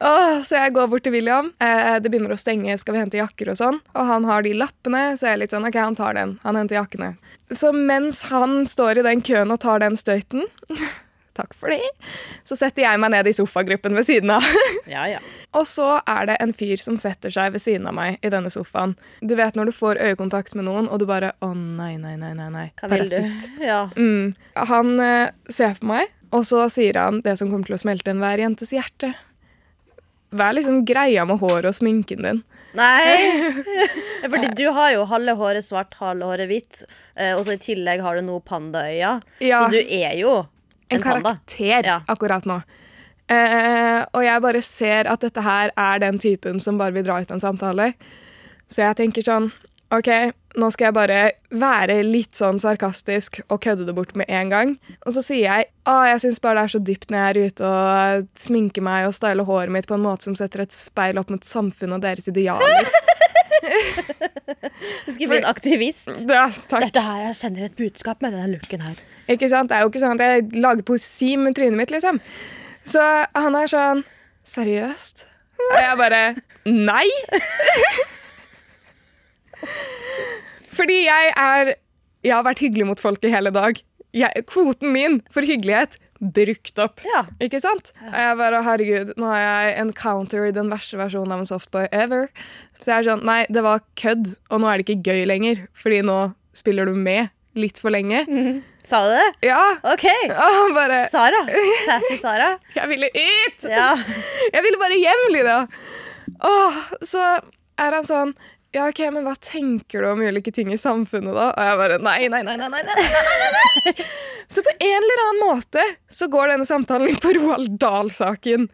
Åh, 0.00 0.40
så 0.44 0.56
jeg 0.56 0.72
går 0.72 0.86
bort 0.88 1.04
til 1.04 1.12
William. 1.12 1.50
Eh, 1.60 1.98
det 2.00 2.08
begynner 2.08 2.32
å 2.32 2.40
stenge, 2.40 2.72
skal 2.80 2.96
vi 2.96 3.02
hente 3.02 3.18
jakker 3.20 3.50
og 3.52 3.58
sånn. 3.60 3.80
Og 3.92 4.08
han 4.08 4.24
har 4.24 4.46
de 4.46 4.54
lappene, 4.56 5.02
så 5.20 5.28
jeg 5.28 5.36
er 5.36 5.42
litt 5.42 5.52
sånn, 5.52 5.66
ok, 5.68 5.76
han 5.76 5.98
tar 5.98 6.16
den. 6.16 6.38
Han 6.46 6.56
henter 6.56 6.78
jakkene. 6.78 7.10
Så 7.52 7.74
mens 7.76 8.22
han 8.30 8.62
står 8.70 9.02
i 9.02 9.04
den 9.04 9.20
køen 9.26 9.52
og 9.52 9.60
tar 9.60 9.84
den 9.84 9.98
støyten, 10.00 10.46
takk 11.36 11.54
for 11.56 11.72
det, 11.72 11.80
så 12.46 12.56
setter 12.58 12.84
jeg 12.84 13.00
meg 13.02 13.12
ned 13.14 13.28
i 13.30 13.34
sofagruppen 13.36 13.96
ved 13.98 14.08
siden 14.08 14.34
av. 14.36 14.46
Ja, 14.90 15.04
ja. 15.06 15.20
Og 15.54 15.66
så 15.70 16.00
er 16.08 16.26
det 16.26 16.36
en 16.42 16.52
fyr 16.56 16.80
som 16.82 16.96
setter 16.98 17.30
seg 17.30 17.52
ved 17.54 17.62
siden 17.62 17.86
av 17.86 17.94
meg 17.94 18.16
i 18.26 18.30
denne 18.32 18.50
sofaen. 18.50 18.96
Du 19.22 19.36
vet 19.38 19.54
når 19.54 19.70
du 19.70 19.74
får 19.76 20.00
øyekontakt 20.02 20.56
med 20.58 20.66
noen, 20.66 20.88
og 20.90 20.98
du 20.98 21.06
bare 21.06 21.30
Å, 21.44 21.52
nei, 21.54 21.92
nei, 22.00 22.16
nei, 22.18 22.32
nei. 22.34 22.48
nei. 22.50 22.66
Du? 23.06 23.62
Ja. 23.62 23.84
Mm. 23.94 24.32
Han 24.70 24.94
eh, 25.04 25.30
ser 25.52 25.78
på 25.78 25.90
meg, 25.92 26.10
og 26.34 26.42
så 26.48 26.64
sier 26.72 26.98
han 26.98 27.22
det 27.26 27.36
som 27.38 27.52
kommer 27.52 27.70
til 27.70 27.78
å 27.78 27.82
smelte 27.84 28.10
enhver 28.10 28.42
jentes 28.42 28.74
hjerte. 28.74 29.12
Hva 30.34 30.50
er 30.50 30.58
liksom 30.58 30.82
greia 30.86 31.26
med 31.26 31.38
håret 31.42 31.70
og 31.70 31.76
sminken 31.76 32.26
din? 32.26 32.42
Nei. 32.78 33.50
Fordi 34.30 34.52
du 34.58 34.68
har 34.74 34.92
jo 34.94 35.06
halve 35.10 35.34
håret 35.38 35.66
svart, 35.66 35.96
halve 35.98 36.28
håret 36.28 36.50
hvitt, 36.50 36.82
eh, 37.16 37.34
og 37.34 37.44
så 37.46 37.56
i 37.56 37.62
tillegg 37.62 38.02
har 38.04 38.18
du 38.18 38.26
noe 38.26 38.42
pandaøyne. 38.46 39.20
Ja. 39.42 39.64
Så 39.64 39.74
du 39.74 39.80
er 39.82 40.14
jo 40.20 40.34
en, 40.90 40.98
En 40.98 41.02
karakter 41.02 41.86
Ja. 41.86 42.00
akkurat 42.08 42.44
nå. 42.46 42.60
Eh, 43.30 44.00
og 44.12 44.24
jeg 44.26 44.42
bare 44.42 44.60
ser 44.66 45.06
at 45.06 45.20
dette 45.22 45.42
her 45.46 45.70
er 45.78 45.98
den 46.02 46.18
typen 46.18 46.58
som 46.60 46.78
bare 46.80 46.92
vil 46.96 47.04
dra 47.06 47.20
ut 47.22 47.30
en 47.30 47.38
samtale. 47.42 47.92
Så 48.70 48.82
jeg 48.82 48.96
tenker 48.98 49.22
sånn 49.26 49.52
OK, 49.90 50.06
nå 50.58 50.68
skal 50.70 50.86
jeg 50.90 50.94
bare 50.94 51.20
være 51.50 51.96
litt 52.06 52.34
sånn 52.38 52.60
sarkastisk 52.62 53.40
og 53.50 53.58
kødde 53.64 53.86
det 53.88 53.94
bort 53.96 54.12
med 54.18 54.26
en 54.30 54.50
gang. 54.52 54.72
Og 55.06 55.14
så 55.16 55.22
sier 55.26 55.46
jeg 55.48 55.66
å, 55.90 55.96
jeg 56.06 56.20
syns 56.22 56.38
bare 56.42 56.60
det 56.60 56.68
er 56.68 56.74
så 56.76 56.82
dypt 56.86 57.10
når 57.10 57.18
jeg 57.18 57.30
er 57.30 57.50
ute 57.50 57.70
og 57.70 58.28
sminker 58.38 58.82
meg 58.86 59.08
og 59.08 59.14
styler 59.16 59.46
håret 59.48 59.74
mitt 59.74 59.88
på 59.90 59.94
en 59.98 60.04
måte 60.06 60.26
som 60.28 60.36
setter 60.38 60.62
et 60.62 60.74
speil 60.74 61.18
opp 61.18 61.30
mot 61.34 61.42
samfunnet 61.46 61.98
og 61.98 62.04
deres 62.06 62.30
idealer. 62.30 62.90
Du 65.06 65.12
skal 65.14 65.28
bli 65.30 65.38
en 65.38 65.46
aktivist. 65.48 66.08
Ja, 66.26 66.46
takk. 66.70 66.82
Dette 66.88 67.02
her, 67.04 67.20
Jeg 67.28 67.36
sender 67.38 67.66
et 67.68 67.76
budskap 67.78 68.22
med 68.24 68.34
denne 68.34 68.56
looken 68.56 68.82
her. 68.84 68.98
Ikke 69.30 69.48
sant? 69.52 69.70
Det 69.70 69.76
er 69.78 69.84
jo 69.84 69.90
ikke 69.92 70.02
sånn 70.02 70.18
at 70.18 70.24
jeg 70.24 70.62
lager 70.62 70.82
poesi 70.86 71.34
med 71.40 71.54
trynet 71.58 71.78
mitt, 71.78 71.92
liksom. 71.94 72.18
Så 72.86 73.02
han 73.36 73.58
er 73.58 73.70
sånn 73.70 74.02
Seriøst? 74.50 75.26
Og 75.60 75.76
jeg 75.78 75.98
bare 76.00 76.22
Nei! 76.66 77.06
Fordi 80.76 80.98
jeg 81.04 81.32
er 81.36 81.74
Jeg 82.24 82.34
har 82.34 82.44
vært 82.46 82.62
hyggelig 82.64 82.86
mot 82.88 83.00
folk 83.00 83.22
i 83.24 83.32
hele 83.32 83.52
dag. 83.52 83.78
Jeg, 84.16 84.44
kvoten 84.50 84.92
min 84.92 85.20
for 85.32 85.46
hyggelighet 85.46 85.96
brukt 86.20 86.78
opp. 86.82 87.00
Ja. 87.06 87.24
Ikke 87.42 87.60
sant? 87.62 87.92
Og 88.04 88.16
jeg 88.20 88.38
bare, 88.40 88.62
herregud, 88.66 89.12
nå 89.20 89.30
har 89.32 89.40
jeg 89.42 89.76
encountered 89.84 90.56
den 90.58 90.70
verste 90.72 91.00
versjonen 91.00 91.32
av 91.34 91.42
en 91.42 91.48
softboy 91.48 91.88
ever. 91.96 92.28
Så 92.78 92.92
jeg 92.92 92.96
er 92.98 93.08
sånn, 93.10 93.24
nei, 93.28 93.42
det 93.52 93.64
var 93.64 93.84
kødd, 94.00 94.34
og 94.52 94.62
nå 94.62 94.70
er 94.70 94.80
det 94.80 94.88
ikke 94.88 95.12
gøy 95.12 95.24
lenger. 95.30 95.64
Fordi 95.80 96.02
nå 96.06 96.18
spiller 96.56 96.90
du 96.90 96.98
med 96.98 97.32
litt 97.58 97.80
for 97.82 97.92
lenge. 97.94 98.22
Sa 98.86 99.02
du 99.04 99.10
det? 99.16 99.48
Ja. 99.50 99.62
OK. 99.90 100.06
Bare 100.76 101.02
Sara. 101.12 101.42
Sassy 101.88 102.20
Sara. 102.20 102.52
Jeg 102.76 102.92
ville 102.92 103.10
ut! 103.10 103.66
Ja. 103.68 103.90
Jeg 104.52 104.64
ville 104.66 104.80
bare 104.80 105.00
hjem, 105.00 105.26
Lida. 105.34 105.58
Åh, 106.46 106.80
så 107.04 107.26
er 107.80 107.96
han 107.96 108.06
sånn 108.06 108.32
ja, 108.70 108.84
ok, 108.86 109.00
men 109.10 109.24
hva 109.26 109.32
tenker 109.42 110.04
du 110.04 110.06
om 110.12 110.20
ulike 110.22 110.52
ting 110.54 110.68
i 110.70 110.76
samfunnet, 110.78 111.34
da? 111.34 111.48
Og 111.50 111.64
jeg 111.66 111.78
bare 111.80 111.96
nei, 112.06 112.28
nei, 112.30 112.44
nei, 112.46 112.54
nei, 112.54 112.68
nei, 112.70 112.82
nei, 112.86 112.94
nei, 113.02 113.24
nei, 113.42 113.94
nei. 113.98 114.04
Så 114.50 114.62
på 114.66 114.70
en 114.80 114.96
eller 114.98 115.20
annen 115.24 115.42
måte 115.46 115.82
så 116.10 116.26
går 116.26 116.50
denne 116.50 116.66
samtalen 116.66 117.12
inn 117.12 117.18
på 117.22 117.30
Roald 117.36 117.76
Dahl-saken. 117.78 118.64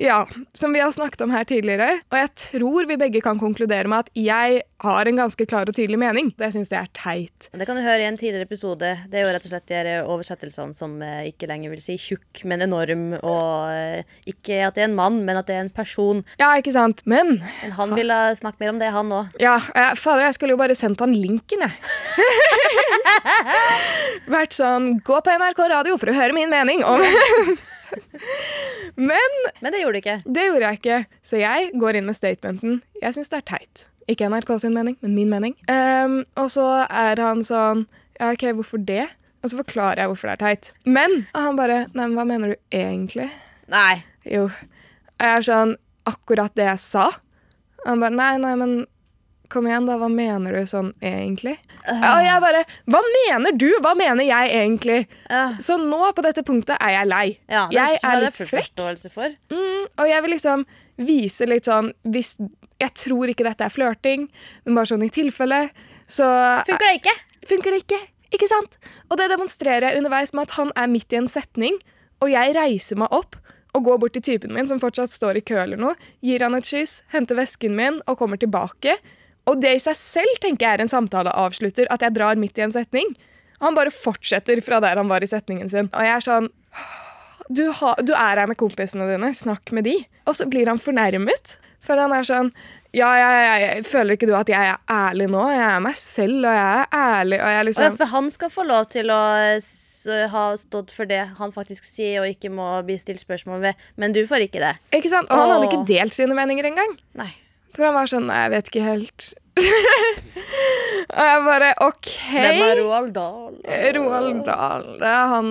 Ja. 0.00 0.22
Som 0.56 0.72
vi 0.72 0.80
har 0.80 0.92
snakket 0.96 1.20
om 1.26 1.34
her 1.34 1.44
tidligere. 1.44 1.98
Og 2.08 2.16
jeg 2.16 2.30
tror 2.46 2.88
vi 2.88 2.96
begge 3.00 3.20
kan 3.24 3.40
konkludere 3.40 3.90
med 3.90 4.06
at 4.06 4.10
jeg 4.16 4.62
har 4.80 5.08
en 5.10 5.20
ganske 5.20 5.44
klar 5.44 5.68
og 5.68 5.76
tydelig 5.76 5.98
mening. 6.00 6.30
Det 6.40 6.48
syns 6.54 6.72
jeg 6.72 6.80
er 6.80 6.88
teit. 6.96 7.50
Det 7.52 7.66
kan 7.68 7.76
du 7.76 7.84
høre 7.84 8.00
i 8.00 8.08
en 8.08 8.16
tidligere 8.16 8.48
episode. 8.48 8.94
Det 9.12 9.20
er 9.20 9.26
jo 9.26 9.34
rett 9.36 9.44
og 9.44 9.52
slett 9.52 9.68
de 9.68 9.98
oversettelsene 10.08 10.72
som 10.76 10.94
eh, 11.04 11.26
ikke 11.28 11.50
lenger 11.50 11.74
vil 11.74 11.82
si 11.84 11.98
tjukk, 12.00 12.40
men 12.48 12.64
enorm. 12.64 13.10
Og 13.20 13.74
eh, 13.74 14.16
ikke 14.32 14.62
at 14.70 14.78
det 14.78 14.86
er 14.86 14.88
en 14.88 14.96
mann, 14.96 15.20
men 15.28 15.36
at 15.36 15.50
det 15.50 15.58
er 15.58 15.66
en 15.66 15.74
person. 15.74 16.24
Ja, 16.40 16.54
ikke 16.56 16.72
sant? 16.72 17.04
Men 17.04 17.42
Men 17.60 17.76
han 17.76 17.92
ville 17.98 18.22
snakke 18.40 18.64
mer 18.64 18.72
om 18.72 18.80
det, 18.80 18.88
han 18.96 19.12
òg. 19.12 19.36
Ja, 19.42 19.58
eh, 19.76 19.92
fader, 20.00 20.24
jeg 20.30 20.38
skulle 20.38 20.56
jo 20.56 20.62
bare 20.62 20.78
sendt 20.78 21.04
han 21.04 21.12
linken, 21.12 21.60
jeg. 21.60 21.76
Vært 24.30 24.54
sånn 24.56 25.00
Gå 25.10 25.20
på 25.26 25.32
NRK 25.34 25.60
radio 25.72 25.96
for 25.98 26.12
å 26.12 26.14
høre 26.14 26.34
min 26.36 26.50
mening 26.52 26.84
om 26.86 27.00
Men 29.10 29.32
Men 29.58 29.72
det 29.74 29.80
gjorde 29.80 29.96
du 29.96 30.00
ikke. 30.04 30.16
det 30.22 30.44
gjorde 30.46 30.68
jeg 30.68 30.78
ikke, 30.78 30.98
så 31.26 31.40
jeg 31.40 31.70
går 31.82 31.98
inn 31.98 32.06
med 32.06 32.14
statementen. 32.18 32.76
Jeg 33.02 33.16
syns 33.16 33.32
det 33.32 33.40
er 33.40 33.46
teit. 33.48 33.82
Ikke 34.10 34.28
NRK 34.30 34.52
sin 34.62 34.74
mening, 34.76 34.96
men 35.02 35.16
min 35.16 35.32
mening. 35.32 35.56
Ehm, 35.72 36.20
og 36.38 36.50
så 36.54 36.66
er 36.86 37.18
han 37.22 37.42
sånn 37.46 37.86
Ja, 38.20 38.30
OK, 38.34 38.44
hvorfor 38.58 38.82
det? 38.86 39.08
Og 39.42 39.50
så 39.50 39.58
forklarer 39.62 40.02
jeg 40.04 40.12
hvorfor 40.12 40.30
det 40.30 40.36
er 40.36 40.42
teit. 40.44 40.70
Men 40.84 41.24
og 41.32 41.40
han 41.48 41.58
bare 41.58 41.80
Nei, 41.88 42.06
men 42.06 42.14
hva 42.18 42.26
mener 42.28 42.54
du 42.54 42.56
egentlig? 42.76 43.30
Nei. 43.72 44.04
Jo. 44.28 44.46
Og 44.46 45.26
jeg 45.26 45.36
er 45.40 45.46
sånn 45.50 45.74
akkurat 46.10 46.54
det 46.58 46.68
jeg 46.68 46.84
sa. 46.86 47.08
Han 47.86 48.02
bare 48.04 48.14
Nei, 48.14 48.34
nei, 48.46 48.54
men 48.62 48.76
kom 49.52 49.66
igjen, 49.68 49.86
da. 49.88 49.96
Hva 50.00 50.08
mener 50.12 50.54
du 50.56 50.66
sånn 50.70 50.92
egentlig? 51.04 51.56
Og 51.90 52.20
jeg 52.24 52.42
bare 52.44 52.62
Hva 52.90 53.00
mener 53.06 53.56
du? 53.58 53.68
Hva 53.82 53.94
mener 53.98 54.24
jeg 54.26 54.52
egentlig? 54.56 55.00
Så 55.62 55.76
nå, 55.80 56.00
på 56.16 56.22
dette 56.26 56.44
punktet, 56.46 56.76
er 56.80 56.94
jeg 56.98 57.10
lei. 57.10 57.26
Ja, 57.50 57.66
det 57.68 57.76
jeg 57.76 57.98
er 58.04 58.20
litt 58.24 58.38
frekk. 58.54 58.70
Mm, 59.50 59.84
og 59.98 60.06
jeg 60.08 60.22
vil 60.26 60.34
liksom 60.36 60.64
vise 61.00 61.46
litt 61.48 61.64
sånn 61.68 61.92
hvis, 62.04 62.34
Jeg 62.80 62.94
tror 62.96 63.28
ikke 63.32 63.44
dette 63.44 63.64
er 63.66 63.72
flørting, 63.72 64.28
men 64.64 64.74
bare 64.78 64.88
sånn 64.88 65.04
i 65.04 65.10
tilfelle, 65.12 65.66
så 66.08 66.26
Funker 66.66 66.86
det 66.88 66.96
ikke? 67.02 67.16
funker 67.50 67.70
det 67.74 67.82
ikke. 67.84 68.00
Ikke 68.32 68.48
sant? 68.48 68.76
Og 69.10 69.18
det 69.18 69.28
demonstrerer 69.32 69.90
jeg 69.90 69.98
underveis 70.00 70.32
med 70.32 70.46
at 70.48 70.56
han 70.58 70.70
er 70.78 70.86
midt 70.92 71.12
i 71.12 71.18
en 71.18 71.28
setning, 71.28 71.76
og 72.22 72.30
jeg 72.30 72.54
reiser 72.54 72.96
meg 73.00 73.12
opp 73.16 73.36
og 73.74 73.84
går 73.86 73.98
bort 74.02 74.12
til 74.16 74.22
typen 74.22 74.52
min, 74.54 74.66
som 74.68 74.80
fortsatt 74.82 75.12
står 75.12 75.38
i 75.40 75.44
kø 75.46 75.56
eller 75.62 75.78
noe, 75.80 75.94
gir 76.24 76.42
han 76.42 76.56
et 76.58 76.66
kyss, 76.66 77.02
henter 77.14 77.38
vesken 77.38 77.76
min 77.78 78.00
og 78.06 78.18
kommer 78.18 78.40
tilbake. 78.40 78.96
Og 79.50 79.60
det 79.62 79.74
i 79.76 79.82
seg 79.82 79.98
selv 79.98 80.40
tenker 80.42 80.66
jeg 80.66 80.78
er 80.78 80.84
en 80.84 80.92
samtaleavslutter, 80.92 81.90
at 81.90 82.06
jeg 82.06 82.16
drar 82.16 82.38
midt 82.40 82.58
i 82.60 82.66
en 82.66 82.74
setning. 82.74 83.12
Han 83.60 83.76
bare 83.76 83.92
fortsetter 83.92 84.62
fra 84.64 84.80
der 84.82 85.00
han 85.00 85.10
var 85.10 85.24
i 85.24 85.30
setningen 85.30 85.70
sin. 85.72 85.90
Og 85.92 86.06
jeg 86.06 86.16
er 86.16 86.26
sånn 86.26 86.50
du, 87.50 87.64
ha, 87.80 87.94
du 87.98 88.12
er 88.14 88.38
her 88.38 88.46
med 88.46 88.60
kompisene 88.60 89.08
dine, 89.10 89.32
snakk 89.34 89.72
med 89.74 89.88
de. 89.88 89.96
Og 90.30 90.36
så 90.38 90.46
blir 90.46 90.70
han 90.70 90.78
fornærmet, 90.78 91.56
for 91.82 91.98
han 91.98 92.14
er 92.14 92.28
sånn 92.28 92.52
ja, 92.90 93.06
jeg, 93.14 93.34
jeg, 93.46 93.58
jeg, 93.62 93.82
føler 93.86 94.16
ikke 94.16 94.26
du 94.26 94.32
at 94.34 94.48
jeg 94.50 94.66
er 94.66 94.78
ærlig 94.90 95.28
nå? 95.30 95.44
Jeg 95.52 95.62
er 95.62 95.82
meg 95.84 95.98
selv, 95.98 96.40
og 96.42 96.56
jeg 96.56 96.70
er 96.80 96.96
ærlig. 96.98 97.36
Og 97.38 97.52
jeg 97.54 97.66
liksom 97.68 97.98
for 98.00 98.10
han 98.10 98.30
skal 98.34 98.50
få 98.50 98.64
lov 98.66 98.88
til 98.90 99.12
å 99.14 99.18
ha 100.32 100.46
stått 100.58 100.90
for 100.94 101.10
det 101.10 101.20
han 101.38 101.54
faktisk 101.54 101.86
sier, 101.86 102.24
og 102.24 102.32
ikke 102.32 102.50
må 102.50 102.66
bli 102.86 102.96
stilt 102.98 103.22
spørsmål 103.22 103.62
ved, 103.62 103.84
men 103.94 104.16
du 104.16 104.24
får 104.26 104.48
ikke 104.48 104.62
det. 104.62 104.72
Ikke 104.96 105.12
sant? 105.12 105.30
Og 105.30 105.38
han 105.38 105.54
hadde 105.54 105.70
ikke 105.70 105.86
delt 105.86 106.18
sine 106.18 106.34
meninger 106.34 106.66
engang. 106.72 106.98
Nei. 107.20 107.30
Så 107.76 107.86
han 107.86 107.94
var 107.94 108.10
sånn 108.10 108.26
jeg 108.34 108.50
vet 108.56 108.72
ikke 108.72 108.86
helt. 108.88 109.30
Og 109.60 111.24
jeg 111.26 111.40
bare 111.46 111.70
OK. 111.84 112.08
Hvem 112.30 112.62
er 112.64 112.80
Roald 112.80 113.10
Dahl? 113.16 113.54
Roald 113.96 114.40
Dahl. 114.46 114.86
Det 115.00 115.10
er 115.10 115.26
han 115.34 115.48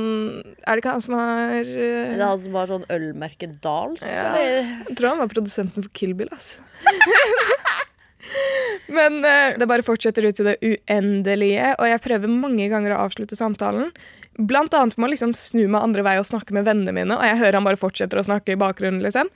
Er 0.63 0.72
det 0.72 0.79
ikke 0.82 0.96
han 0.96 1.03
som 1.03 1.13
har 1.20 1.27
Er 1.60 1.68
uh, 1.68 2.15
det 2.15 2.25
han 2.25 2.41
som 2.44 2.53
har 2.60 2.68
sånn 2.72 2.88
ølmerke 2.96 3.48
Dahls? 3.63 4.01
Ja. 4.06 4.32
Jeg 4.39 4.96
tror 4.96 5.08
han 5.13 5.22
var 5.24 5.32
produsenten 5.32 5.79
for 5.86 5.91
Kill 5.96 6.13
Bill, 6.18 6.32
ass. 6.36 6.48
Men 8.89 9.20
uh, 9.25 9.58
det 9.60 9.68
bare 9.70 9.86
fortsetter 9.86 10.25
ut 10.25 10.38
til 10.38 10.48
det 10.50 10.58
uendelige, 10.62 11.75
og 11.77 11.86
jeg 11.89 12.01
prøver 12.06 12.32
mange 12.32 12.70
ganger 12.72 12.96
å 12.96 13.03
avslutte 13.06 13.38
samtalen. 13.38 13.91
Blant 14.39 14.74
annet 14.77 14.98
med 14.98 15.10
å 15.10 15.12
liksom 15.13 15.36
snu 15.38 15.65
meg 15.68 15.84
andre 15.84 16.06
vei 16.06 16.15
og 16.22 16.27
snakke 16.29 16.56
med 16.56 16.68
vennene 16.68 16.94
mine, 16.96 17.18
og 17.18 17.25
jeg 17.25 17.39
hører 17.41 17.60
han 17.60 17.68
bare 17.68 17.82
fortsetter 17.82 18.22
å 18.22 18.25
snakke 18.25 18.56
i 18.56 18.60
bakgrunnen, 18.60 19.03
liksom. 19.06 19.29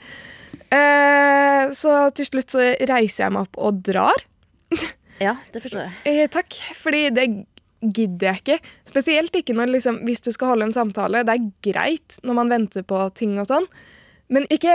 Uh, 0.73 1.69
så 1.75 2.09
til 2.17 2.29
slutt 2.29 2.53
så 2.53 2.59
reiser 2.89 3.27
jeg 3.27 3.35
meg 3.35 3.47
opp 3.47 3.55
og 3.61 3.81
drar. 3.85 4.25
Ja, 5.21 5.35
det 5.53 5.61
forstår 5.63 5.85
jeg. 5.85 5.93
Eh, 6.09 6.27
takk, 6.33 6.55
fordi 6.75 7.03
det 7.13 7.25
gidder 7.83 8.31
jeg 8.33 8.41
ikke. 8.41 8.57
Spesielt 8.89 9.35
ikke 9.37 9.53
når 9.55 9.69
liksom, 9.75 10.01
hvis 10.07 10.23
du 10.25 10.31
skal 10.33 10.53
holde 10.53 10.65
en 10.67 10.73
samtale. 10.75 11.21
Det 11.27 11.35
er 11.35 11.45
greit 11.63 12.17
når 12.23 12.37
man 12.41 12.49
venter 12.51 12.83
på 12.87 12.99
ting 13.15 13.37
og 13.39 13.47
sånn, 13.47 13.67
men 14.33 14.47
ikke 14.51 14.73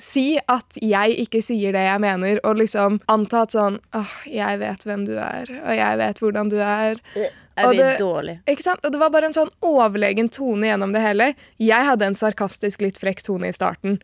si 0.00 0.38
at 0.50 0.78
jeg 0.82 1.14
ikke 1.26 1.42
sier 1.44 1.74
det 1.76 1.84
jeg 1.86 2.02
mener, 2.02 2.40
og 2.42 2.56
liksom 2.58 2.96
anta 3.12 3.44
at 3.44 3.54
sånn 3.54 3.76
Åh, 3.94 4.14
jeg 4.26 4.58
vet 4.64 4.86
hvem 4.88 5.04
du 5.06 5.12
er, 5.22 5.50
og 5.60 5.76
jeg 5.76 6.00
vet 6.00 6.22
hvordan 6.24 6.50
du 6.50 6.56
er. 6.64 6.98
Jeg 7.14 7.30
Og 7.68 7.70
blir 7.70 7.84
det- 7.84 7.98
dårlig. 8.00 8.40
Ikke 8.50 8.62
sant? 8.66 8.80
Og 8.82 8.90
det 8.90 8.98
var 8.98 9.10
bare 9.14 9.26
en 9.30 9.36
sånn 9.36 9.52
overlegen 9.62 10.28
tone 10.34 10.66
gjennom 10.66 10.92
det 10.96 11.02
hele. 11.04 11.34
Jeg 11.62 11.84
hadde 11.86 12.02
en 12.08 12.14
sarkastisk, 12.18 12.80
litt 12.82 12.98
frekk 12.98 13.22
tone 13.22 13.46
i 13.52 13.54
starten. 13.54 14.00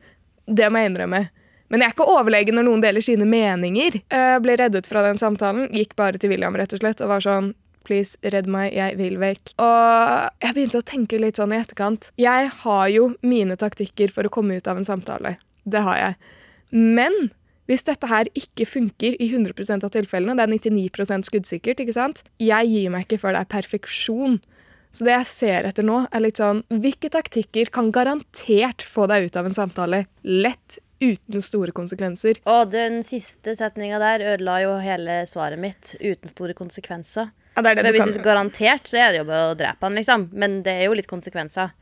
Det 0.47 0.71
må 0.71 0.78
jeg 0.78 0.92
innrømme. 0.92 1.25
Men 1.71 1.83
jeg 1.83 1.91
er 1.91 1.95
ikke 1.95 2.11
overlegen 2.11 2.57
når 2.59 2.67
noen 2.67 2.83
deler 2.83 3.05
sine 3.05 3.27
meninger. 3.31 4.00
Jeg 4.11 4.45
ble 4.45 4.57
reddet 4.59 4.89
fra 4.91 5.05
den 5.07 5.21
samtalen. 5.21 5.69
Gikk 5.75 5.95
bare 5.99 6.19
til 6.19 6.33
William 6.35 6.57
rett 6.59 6.75
og 6.75 6.83
slett 6.83 7.03
og 7.05 7.12
var 7.15 7.27
sånn 7.27 7.53
Please, 7.87 8.19
redd 8.23 8.47
meg, 8.50 8.75
jeg 8.77 8.99
vil 8.99 9.17
vekk. 9.19 9.55
Og 9.65 10.45
jeg 10.45 10.55
begynte 10.55 10.83
å 10.83 10.87
tenke 10.87 11.19
litt 11.19 11.41
sånn 11.41 11.55
i 11.57 11.59
etterkant. 11.59 12.11
Jeg 12.21 12.50
har 12.61 12.83
jo 12.93 13.07
mine 13.27 13.57
taktikker 13.59 14.12
for 14.15 14.29
å 14.29 14.33
komme 14.33 14.59
ut 14.61 14.69
av 14.69 14.79
en 14.79 14.87
samtale. 14.87 15.39
Det 15.65 15.81
har 15.87 15.97
jeg. 15.99 16.19
Men 16.77 17.17
hvis 17.71 17.87
dette 17.87 18.09
her 18.11 18.29
ikke 18.37 18.67
funker 18.67 19.17
i 19.23 19.31
100% 19.31 19.87
av 19.87 19.93
tilfellene, 19.95 20.37
det 20.37 20.45
er 20.45 20.53
99% 20.53 21.29
skuddsikkert, 21.31 21.83
ikke 21.83 21.97
sant? 21.97 22.25
Jeg 22.43 22.67
gir 22.67 22.93
meg 22.93 23.07
ikke 23.07 23.21
før 23.25 23.37
det 23.37 23.45
er 23.45 23.53
perfeksjon. 23.57 24.41
Så 24.91 25.07
det 25.07 25.15
jeg 25.15 25.31
ser 25.31 25.69
etter 25.69 25.87
nå, 25.87 26.00
er 26.11 26.25
litt 26.25 26.41
sånn 26.41 26.65
Hvilke 26.83 27.12
taktikker 27.15 27.71
kan 27.71 27.93
garantert 27.95 28.83
få 28.83 29.07
deg 29.11 29.29
ut 29.29 29.39
av 29.39 29.47
en 29.47 29.55
samtale 29.55 30.05
lett, 30.27 30.81
uten 31.00 31.42
store 31.42 31.73
konsekvenser? 31.76 32.40
Og 32.50 32.71
den 32.73 33.00
siste 33.07 33.57
setninga 33.59 33.99
der 34.02 34.25
ødela 34.35 34.61
jo 34.64 34.76
hele 34.85 35.23
svaret 35.30 35.59
mitt 35.62 35.95
uten 36.00 36.28
store 36.30 36.54
konsekvenser. 36.59 37.30
Ja, 37.57 37.62
det 37.62 37.76
det 37.76 37.83
For 37.83 37.90
du 37.90 37.99
hvis 37.99 38.04
kan. 38.04 38.23
du 38.23 38.28
garantert, 38.28 38.87
så 38.88 39.00
er 39.00 39.12
det 39.12 39.19
jo 39.23 39.28
bare 39.28 39.52
å 39.52 39.57
drepe 39.59 39.83
han, 39.88 39.97
liksom. 39.99 40.28
Men 40.33 40.61
det 40.62 40.76
er 40.78 40.85
jo 40.87 40.95
litt 40.97 41.11
konsekvenser. 41.11 41.73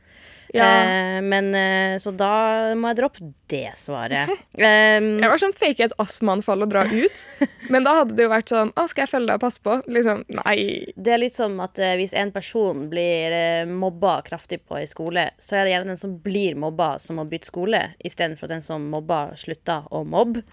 Ja. 0.53 0.65
Eh, 0.65 1.21
men 1.21 1.53
eh, 1.55 1.97
Så 2.01 2.11
da 2.15 2.73
må 2.77 2.89
jeg 2.89 2.99
droppe 3.01 3.27
det 3.51 3.73
svaret. 3.77 4.31
Um, 4.57 5.09
Jeg 5.21 5.29
var 5.31 5.41
sånn 5.41 5.55
fake 5.57 5.85
et 5.85 5.95
astmaanfall 6.01 6.65
og 6.65 6.71
dra 6.71 6.85
ut. 7.03 7.21
Men 7.69 7.85
da 7.85 7.99
hadde 7.99 8.15
det 8.17 8.25
jo 8.25 8.31
vært 8.31 8.53
sånn 8.53 8.71
Å, 8.73 8.85
skal 8.89 9.05
jeg 9.05 9.11
følge 9.11 9.29
deg 9.29 9.39
og 9.39 9.43
passe 9.43 9.63
på? 9.65 9.75
Liksom, 9.89 10.23
nei. 10.39 10.57
det 10.97 11.13
er 11.13 11.21
litt 11.21 11.35
som 11.35 11.59
at 11.63 11.81
eh, 11.81 11.97
hvis 11.99 12.15
en 12.17 12.33
person 12.35 12.87
blir 12.91 13.35
eh, 13.35 13.69
mobba 13.69 14.19
kraftig 14.25 14.61
på 14.65 14.79
i 14.81 14.87
skole, 14.89 15.29
så 15.41 15.59
er 15.59 15.65
det 15.67 15.75
gjerne 15.75 15.93
den 15.93 16.01
som 16.01 16.15
blir 16.23 16.57
mobba, 16.59 16.95
som 17.03 17.19
må 17.21 17.27
bytte 17.29 17.51
skole, 17.51 17.83
istedenfor 18.05 18.49
den 18.51 18.65
som 18.65 18.89
mobba, 18.89 19.27
slutta 19.39 19.83
å 19.93 20.03
mobbe. 20.07 20.43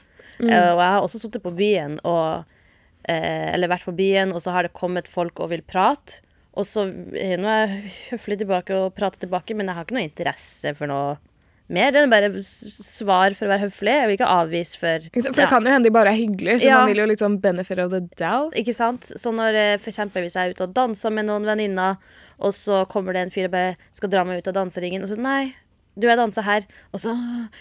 Mm. 0.40 0.50
Eh, 0.50 0.70
og 0.74 0.82
jeg 0.82 0.92
har 0.92 1.00
også 1.00 1.22
sittet 1.22 1.44
på 1.44 1.54
byen 1.56 1.96
og 2.04 2.44
eh, 3.08 3.48
Eller 3.54 3.70
vært 3.72 3.86
på 3.88 3.94
byen, 3.96 4.34
og 4.36 4.42
så 4.44 4.52
har 4.52 4.66
det 4.66 4.76
kommet 4.76 5.08
folk 5.08 5.40
og 5.40 5.54
vil 5.54 5.64
prate. 5.64 6.20
Og 6.56 6.64
så 6.64 6.86
eh, 7.14 7.36
Nå 7.40 7.48
er 7.52 7.66
jeg 7.68 7.94
høflig 8.12 8.38
tilbake 8.42 8.76
og 8.76 8.94
prater 8.96 9.26
tilbake, 9.26 9.56
men 9.56 9.68
jeg 9.68 9.76
har 9.76 9.84
ikke 9.86 9.96
noe 9.98 10.06
interesse 10.08 10.72
for 10.78 10.88
noe 10.90 11.16
mer. 11.68 11.90
Det 11.92 12.00
er 12.04 12.10
bare 12.12 12.30
svar 12.42 13.34
for 13.34 13.48
å 13.48 13.50
være 13.50 13.64
høflig. 13.66 13.92
Jeg 13.96 14.06
vil 14.08 14.16
ikke 14.16 14.30
avvise 14.30 14.78
for? 14.78 15.08
For 15.10 15.26
Ja. 15.26 15.32
det 15.40 15.48
kan 15.50 15.66
jo 15.66 15.72
hende 15.74 15.88
de 15.88 15.94
bare 15.96 16.12
er 16.14 16.20
hyggelige, 16.20 16.60
så 16.62 16.68
Ja. 16.70 16.78
man 16.78 16.88
vil 16.92 17.02
jo 17.02 17.08
liksom 17.10 17.40
benefit 17.42 17.78
of 17.82 17.90
the 17.90 18.00
doubt. 18.16 18.54
Ikke 18.54 18.74
sant? 18.74 19.02
Så 19.02 19.32
når 19.34 19.58
f.eks. 19.76 19.82
for 19.84 19.90
eksempel 19.90 20.22
hvis 20.22 20.36
jeg 20.38 20.46
er 20.48 20.54
ute 20.54 20.62
og 20.68 20.74
danser 20.74 21.10
med 21.12 21.26
noen 21.26 21.44
venninner, 21.44 21.98
og 22.38 22.52
så 22.52 22.86
kommer 22.88 23.12
det 23.12 23.22
en 23.26 23.30
fyr 23.34 23.46
og 23.50 23.50
bare 23.56 23.76
skal 23.92 24.08
dra 24.12 24.24
meg 24.24 24.38
ut 24.38 24.48
av 24.48 24.54
danseringen, 24.62 25.02
og 25.02 25.08
så 25.10 25.18
nei, 25.18 25.54
du 25.98 26.06
jeg 26.06 26.16
danser 26.18 26.42
her, 26.44 26.66
og 26.92 27.00
så 27.00 27.12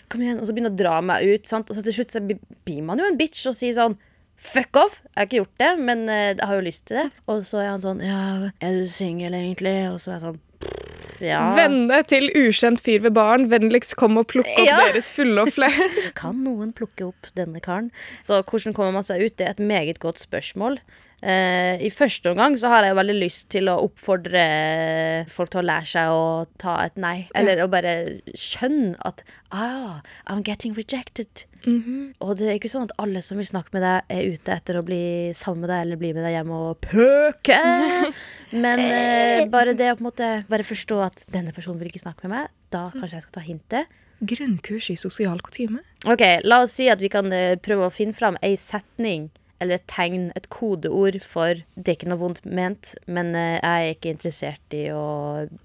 kom 0.10 0.22
igjen, 0.22 0.40
og 0.40 0.46
så 0.48 0.54
begynner 0.54 0.74
å 0.74 0.78
dra 0.78 1.02
meg 1.02 1.24
ut, 1.24 1.46
sant? 1.48 1.70
og 1.72 1.75
så 1.78 1.84
til 1.84 1.94
slutt 1.94 2.12
så 2.12 2.22
blir 2.22 2.84
man 2.84 3.00
jo 3.00 3.06
en 3.06 3.18
bitch 3.18 3.46
og 3.48 3.56
sier 3.56 3.74
sånn 3.74 3.98
Fuck 4.38 4.75
off! 4.77 5.00
Jeg 5.04 5.15
har 5.15 5.25
ikke 5.30 5.39
gjort 5.42 5.62
det, 5.62 5.70
men 5.80 6.10
eh, 6.12 6.34
jeg 6.36 6.48
har 6.48 6.56
jo 6.60 6.65
lyst 6.65 6.86
til 6.89 6.98
det. 7.00 7.06
Og 7.32 7.46
så 7.48 7.62
er 7.63 7.70
han 7.74 7.82
sånn 7.84 8.01
Ja, 8.06 8.50
er 8.62 8.75
du 8.82 8.86
singel, 8.92 9.34
egentlig? 9.38 9.75
Og 9.94 10.00
så 10.04 10.12
er 10.12 10.20
jeg 10.20 10.25
sånn 10.27 10.42
Ja. 11.24 11.39
Vennene 11.56 12.01
til 12.04 12.27
ukjent 12.36 12.82
fyr 12.84 13.00
ved 13.06 13.13
baren, 13.15 13.48
vennligst 13.50 13.96
kom 13.96 14.18
og 14.20 14.27
plukk 14.34 14.50
opp 14.51 14.65
Ja. 14.68 14.82
deres 14.84 15.08
fullofle. 15.10 15.70
Kan 16.20 16.44
noen 16.44 16.74
plukke 16.75 17.08
opp 17.08 17.30
denne 17.39 17.62
karen? 17.63 17.89
Så 18.22 18.42
hvordan 18.44 18.75
kommer 18.75 18.92
man 18.98 19.08
seg 19.08 19.24
ut? 19.24 19.38
Det 19.39 19.48
er 19.48 19.56
et 19.56 19.63
meget 19.63 20.00
godt 20.04 20.20
spørsmål. 20.20 20.82
Eh, 21.25 21.82
I 21.82 21.89
første 21.89 22.29
omgang 22.29 22.53
så 22.62 22.70
har 22.70 22.86
jeg 22.86 22.94
jo 22.94 23.00
veldig 23.00 23.15
lyst 23.17 23.48
til 23.50 23.70
å 23.72 23.79
oppfordre 23.88 24.44
folk 25.32 25.50
til 25.53 25.63
å 25.63 25.65
lære 25.65 25.89
seg 25.89 26.13
å 26.13 26.25
ta 26.62 26.75
et 26.84 27.00
nei. 27.01 27.15
Eller 27.38 27.63
å 27.63 27.70
bare 27.72 27.96
skjønne 28.38 28.94
at 29.08 29.24
ah, 29.50 30.03
I'm 30.29 30.44
getting 30.46 30.75
rejected. 30.77 31.48
Og 31.65 32.36
det 32.38 32.46
er 32.46 32.60
ikke 32.60 32.70
sånn 32.70 32.86
at 32.86 32.94
alle 33.01 33.24
som 33.25 33.39
vil 33.41 33.48
snakke 33.48 33.74
med 33.74 33.82
deg, 33.82 34.12
er 34.13 34.36
ute 34.36 34.53
etter 34.53 34.77
å 34.77 34.84
bli 34.86 35.34
sammen 35.34 35.63
med 35.65 35.72
deg 35.74 35.86
eller 35.88 36.01
bli 36.03 36.12
med 36.13 36.27
deg 36.27 36.36
hjem 36.36 36.51
og 36.53 36.84
pøke. 36.86 37.58
Men 38.65 38.84
eh, 38.84 39.46
bare 39.50 39.74
det 39.74 39.89
å 39.89 39.96
på 39.98 40.05
en 40.05 40.10
måte 40.12 40.27
bare 40.51 40.67
forstå 40.67 41.00
at 41.08 41.24
denne 41.34 41.55
personen 41.55 41.82
vil 41.82 41.89
ikke 41.89 42.03
snakke 42.03 42.27
med 42.27 42.36
meg, 42.36 42.51
da 42.75 42.91
kanskje 42.94 43.17
jeg 43.17 43.25
skal 43.25 43.39
ta 43.39 43.46
hintet. 43.48 43.96
Grunnkurs 44.25 44.91
i 44.94 44.96
sosial 45.00 45.41
kutyme. 45.44 45.82
Ok, 46.05 46.22
La 46.46 46.62
oss 46.63 46.77
si 46.77 46.86
at 46.91 47.01
vi 47.01 47.10
kan 47.10 47.34
eh, 47.34 47.58
prøve 47.58 47.89
å 47.89 47.94
finne 47.94 48.13
fram 48.13 48.38
ei 48.46 48.53
setning 48.62 49.32
eller 49.63 49.79
et 49.79 49.85
tegn, 49.88 50.27
et 50.35 50.47
kodeord 50.51 51.17
for 51.24 51.62
Det 51.75 51.88
er 51.88 51.97
ikke 51.97 52.09
noe 52.12 52.19
vondt 52.19 52.41
ment, 52.43 52.91
men 53.07 53.31
eh, 53.38 53.55
jeg 53.62 53.85
er 53.88 53.95
ikke 53.95 54.12
interessert 54.12 54.75
i 54.75 54.83
å 54.91 55.05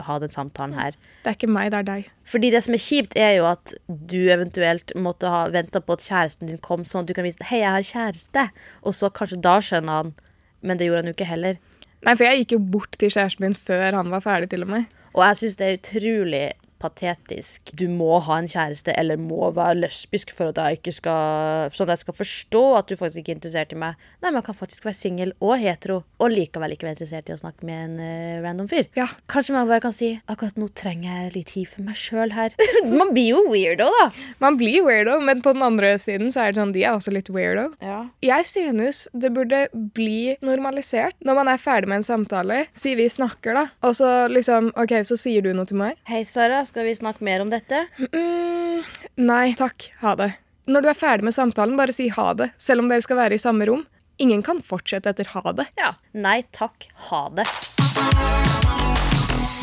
ha 0.07 0.19
den 0.23 0.33
samtalen 0.33 0.77
her. 0.79 0.99
Det 1.25 1.33
er 1.33 1.39
ikke 1.39 1.51
meg, 1.51 1.73
det 1.73 1.81
er 1.81 1.89
deg. 1.89 2.11
Fordi 2.31 2.53
det 2.55 2.63
som 2.67 2.77
er 2.77 2.85
kjipt, 2.85 3.17
er 3.19 3.35
jo 3.41 3.49
at 3.51 3.75
du 3.89 4.19
eventuelt 4.31 4.95
måtte 4.95 5.31
ha 5.33 5.43
venta 5.51 5.83
på 5.83 5.99
at 5.99 6.07
kjæresten 6.07 6.51
din 6.51 6.63
kom, 6.63 6.87
sånn 6.87 7.03
at 7.05 7.11
du 7.11 7.17
kan 7.19 7.27
vise 7.27 7.43
'hei, 7.43 7.65
jeg 7.65 7.75
har 7.77 7.91
kjæreste', 7.91 8.47
og 8.87 8.95
så 8.95 9.11
kanskje 9.11 9.43
da 9.43 9.59
skjønner 9.59 10.03
han. 10.03 10.15
Men 10.63 10.79
det 10.79 10.87
gjorde 10.87 11.03
han 11.03 11.11
jo 11.11 11.17
ikke 11.19 11.33
heller. 11.33 11.61
Nei, 12.07 12.15
for 12.15 12.25
jeg 12.25 12.45
gikk 12.45 12.53
jo 12.57 12.65
bort 12.77 12.97
til 12.97 13.11
kjæresten 13.13 13.45
min 13.45 13.59
før 13.59 13.97
han 13.99 14.11
var 14.13 14.23
ferdig, 14.25 14.51
til 14.51 14.63
og 14.65 14.69
med. 14.69 14.85
Og 15.15 15.25
jeg 15.27 15.41
syns 15.41 15.57
det 15.59 15.67
er 15.67 15.79
utrolig 15.81 16.45
patetisk. 16.81 17.73
Du 17.77 17.87
må 17.93 18.19
ha 18.25 18.41
en 18.41 18.49
kjæreste 18.51 18.95
eller 18.99 19.21
må 19.21 19.51
være 19.55 19.79
lesbisk 19.83 20.33
for 20.35 20.51
at 20.51 20.61
jeg 20.61 20.81
ikke 20.81 20.95
skal 20.97 21.71
Sånn 21.75 21.89
at 21.89 21.99
jeg 21.99 22.05
skal 22.05 22.17
forstå 22.17 22.63
at 22.79 22.91
du 22.91 22.97
faktisk 22.99 23.23
ikke 23.23 23.33
er 23.35 23.39
interessert 23.39 23.73
i 23.75 23.79
meg. 23.79 24.01
Nei, 24.25 24.33
man 24.35 24.45
kan 24.45 24.57
faktisk 24.57 24.85
være 24.87 24.97
singel 24.97 25.33
og 25.45 25.55
hetero 25.61 26.01
og 26.21 26.33
likevel 26.33 26.75
ikke 26.75 26.89
være 26.89 26.97
interessert 26.97 27.31
i 27.31 27.35
å 27.35 27.41
snakke 27.41 27.67
med 27.69 27.83
en 27.85 27.95
uh, 28.01 28.41
random 28.45 28.69
fyr. 28.71 28.89
Ja. 28.99 29.07
Kanskje 29.31 29.55
man 29.57 29.69
bare 29.71 29.83
kan 29.85 29.95
si 29.95 30.13
akkurat 30.31 30.59
nå 30.61 30.71
trenger 30.77 31.09
jeg 31.09 31.35
litt 31.37 31.53
tid 31.55 31.71
for 31.71 31.87
meg 31.87 31.99
sjøl 32.01 32.35
her. 32.37 32.57
man 33.01 33.13
blir 33.15 33.35
jo 33.35 33.45
weirdo, 33.51 33.89
da. 34.01 34.09
Man 34.43 34.59
blir 34.61 34.85
weirdo, 34.87 35.19
men 35.25 35.43
på 35.45 35.55
den 35.57 35.65
andre 35.67 35.95
siden 36.03 36.33
så 36.33 36.45
er 36.45 36.55
det 36.55 36.63
sånn, 36.63 36.75
de 36.77 36.85
er 36.85 36.97
også 36.97 37.15
litt 37.15 37.31
weirdo. 37.33 37.69
Ja. 37.85 38.03
Jeg 38.25 38.49
synes 38.49 39.07
det 39.13 39.33
burde 39.37 39.67
bli 39.73 40.37
normalisert 40.45 41.17
når 41.27 41.41
man 41.41 41.53
er 41.53 41.63
ferdig 41.63 41.91
med 41.91 42.03
en 42.03 42.09
samtale. 42.09 42.63
Si 42.77 42.95
vi 42.99 43.09
snakker, 43.11 43.57
da. 43.57 43.67
Og 43.87 43.97
så 43.99 44.11
liksom 44.33 44.73
OK, 44.81 44.97
så 45.07 45.19
sier 45.21 45.45
du 45.45 45.53
noe 45.57 45.69
til 45.69 45.81
meg. 45.81 45.99
Hei, 46.09 46.23
Sara, 46.29 46.63
skal 46.71 46.87
vi 46.87 46.95
snakke 46.95 47.25
mer 47.27 47.43
om 47.43 47.51
dette? 47.51 47.85
Mm, 47.99 48.85
nei 49.27 49.47
takk, 49.59 49.91
ha 50.05 50.15
det. 50.19 50.33
Når 50.71 50.85
du 50.85 50.91
er 50.93 50.99
ferdig 50.99 51.27
med 51.27 51.35
samtalen, 51.35 51.75
bare 51.79 51.95
si 51.95 52.07
ha 52.15 52.31
det, 52.39 52.53
selv 52.61 52.85
om 52.85 52.91
dere 52.91 53.03
skal 53.03 53.19
være 53.19 53.35
i 53.35 53.43
samme 53.43 53.67
rom. 53.67 53.83
Ingen 54.21 54.45
kan 54.47 54.61
fortsette 54.63 55.11
etter 55.11 55.31
ha 55.33 55.55
det. 55.57 55.67
Ja. 55.81 55.95
Nei 56.15 56.43
takk, 56.55 56.87
ha 57.09 57.25
det. 57.35 57.47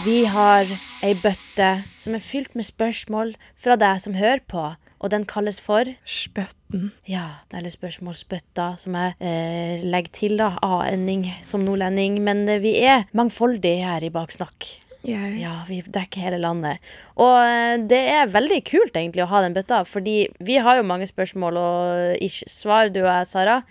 Vi 0.04 0.24
har 0.32 0.68
ei 1.04 1.14
bøtte 1.20 1.70
som 2.00 2.16
er 2.18 2.24
fylt 2.24 2.56
med 2.58 2.68
spørsmål 2.68 3.36
fra 3.60 3.78
deg 3.80 4.02
som 4.04 4.18
hører 4.18 4.42
på, 4.50 4.64
og 4.98 5.12
den 5.14 5.28
kalles 5.30 5.60
for 5.62 5.88
Spøtten. 6.08 6.90
Ja, 7.08 7.44
eller 7.54 7.72
spørsmålsbøtta, 7.72 8.72
som 8.82 8.98
jeg 8.98 9.14
eh, 9.22 9.86
legger 9.86 10.16
til, 10.16 10.40
da. 10.42 10.56
A-ending 10.66 11.28
som 11.46 11.64
nordlending. 11.68 12.18
Men 12.26 12.48
eh, 12.50 12.64
vi 12.64 12.74
er 12.82 13.06
mangfoldige 13.16 13.86
her 13.86 14.08
i 14.08 14.12
Baksnakk. 14.14 14.72
Jeg 15.06 15.39
Ja, 15.39 15.63
vi 15.68 15.82
dekker 15.82 16.24
hele 16.25 16.39
landet. 16.42 16.80
Og 17.16 17.36
eh, 17.44 17.77
det 17.88 18.01
er 18.16 18.32
veldig 18.34 18.63
kult 18.68 18.96
egentlig 18.98 19.24
å 19.25 19.30
ha 19.32 19.42
den 19.46 19.54
bøtta, 19.58 19.84
fordi 19.88 20.27
vi 20.39 20.58
har 20.58 20.77
jo 20.80 20.88
mange 20.88 21.08
spørsmål 21.08 21.58
og 21.62 22.24
ish 22.24 22.44
svar, 22.51 22.89
du 22.89 23.01
og 23.04 23.12
jeg, 23.12 23.27
Sara. 23.27 23.62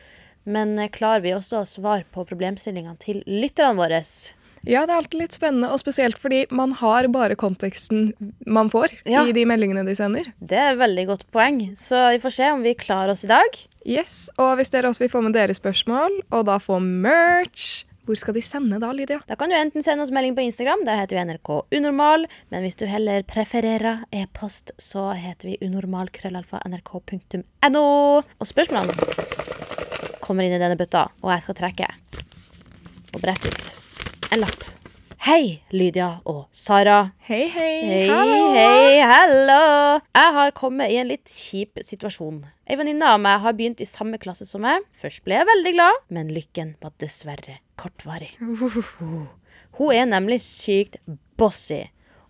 Men 0.47 0.78
eh, 0.78 0.88
klarer 0.92 1.25
vi 1.25 1.35
også 1.35 1.62
å 1.62 1.68
svare 1.68 2.06
på 2.14 2.25
problemstillingene 2.28 2.99
til 3.02 3.23
lytterne 3.26 3.76
våre? 3.80 4.02
Ja, 4.66 4.83
det 4.83 4.95
er 4.95 4.99
alltid 4.99 5.21
litt 5.21 5.35
spennende, 5.37 5.68
og 5.71 5.78
spesielt 5.78 6.18
fordi 6.18 6.45
man 6.50 6.73
har 6.80 7.06
bare 7.14 7.37
konteksten 7.38 8.09
man 8.47 8.71
får 8.73 8.97
Ja. 9.06 9.23
i 9.26 9.35
de 9.35 9.45
meldingene 9.47 9.85
de 9.87 9.95
sender. 9.95 10.33
Det 10.42 10.59
er 10.59 10.73
et 10.73 10.80
veldig 10.80 11.04
godt 11.06 11.26
poeng, 11.30 11.61
så 11.78 12.09
vi 12.11 12.18
får 12.23 12.35
se 12.35 12.49
om 12.50 12.62
vi 12.66 12.75
klarer 12.75 13.12
oss 13.14 13.23
i 13.23 13.30
dag. 13.30 13.61
Yes, 13.87 14.28
Og 14.42 14.56
hvis 14.59 14.71
dere 14.75 14.88
også 14.90 15.04
vil 15.04 15.12
få 15.12 15.23
med 15.23 15.35
deres 15.38 15.61
spørsmål, 15.61 16.11
og 16.35 16.47
da 16.49 16.59
få 16.59 16.80
merch, 16.83 17.85
hvor 18.06 18.14
skal 18.18 18.34
de 18.36 18.42
sende 18.44 18.78
da, 18.82 18.92
Lydia? 18.94 19.18
Da 19.26 19.34
kan 19.38 19.50
du 19.50 19.54
enten 19.58 19.82
sende 19.82 20.02
oss 20.04 20.12
melding 20.14 20.34
på 20.36 20.42
Instagram, 20.46 20.84
der 20.86 20.98
heter 21.00 21.16
vi 21.18 21.25
NRK 21.26 21.48
Unormal. 21.75 22.22
Men 22.54 22.62
hvis 22.62 22.78
du 22.78 22.84
heller 22.86 23.25
prefererer 23.26 24.04
e-post, 24.14 24.70
så 24.78 25.10
heter 25.18 25.48
vi 25.50 25.58
unormal.krøllalfa.nrk.no. 25.66 27.82
Og 28.22 28.46
spørsmålene 28.46 28.94
kommer 30.22 30.42
inn 30.46 30.54
i 30.54 30.62
denne 30.62 30.78
bøtta, 30.78 31.08
og 31.22 31.30
jeg 31.34 31.42
skal 31.44 31.54
trekke 31.58 31.88
og 33.14 33.20
brette 33.22 33.46
ut 33.50 33.62
en 34.34 34.40
lapp. 34.42 34.62
Hei, 35.26 35.58
Lydia 35.75 36.20
og 36.30 36.46
Sara. 36.54 37.10
Hei, 37.26 37.50
hei. 37.50 37.82
Hei, 37.82 38.06
Hallo. 38.06 38.54
hei, 38.54 39.02
hallo! 39.02 39.98
Jeg 40.14 40.30
har 40.38 40.54
kommet 40.54 40.94
i 40.94 41.00
en 41.02 41.10
litt 41.10 41.26
kjip 41.26 41.82
situasjon. 41.82 42.46
Ei 42.70 42.78
venninne 42.78 43.02
av 43.10 43.18
meg 43.22 43.42
har 43.42 43.54
begynt 43.58 43.82
i 43.82 43.86
samme 43.90 44.18
klasse 44.22 44.46
som 44.46 44.62
meg. 44.62 44.86
Først 44.94 45.26
ble 45.26 45.34
jeg 45.40 45.50
veldig 45.50 45.72
glad, 45.75 45.94
men 46.14 46.30
lykken 46.30 46.78
var 46.78 46.94
dessverre 47.02 47.58
kortvarig. 47.76 48.33
Hun 49.76 49.92
er 49.92 50.09
nemlig 50.09 50.40
sykt 50.45 50.97
bossy. 51.37 51.85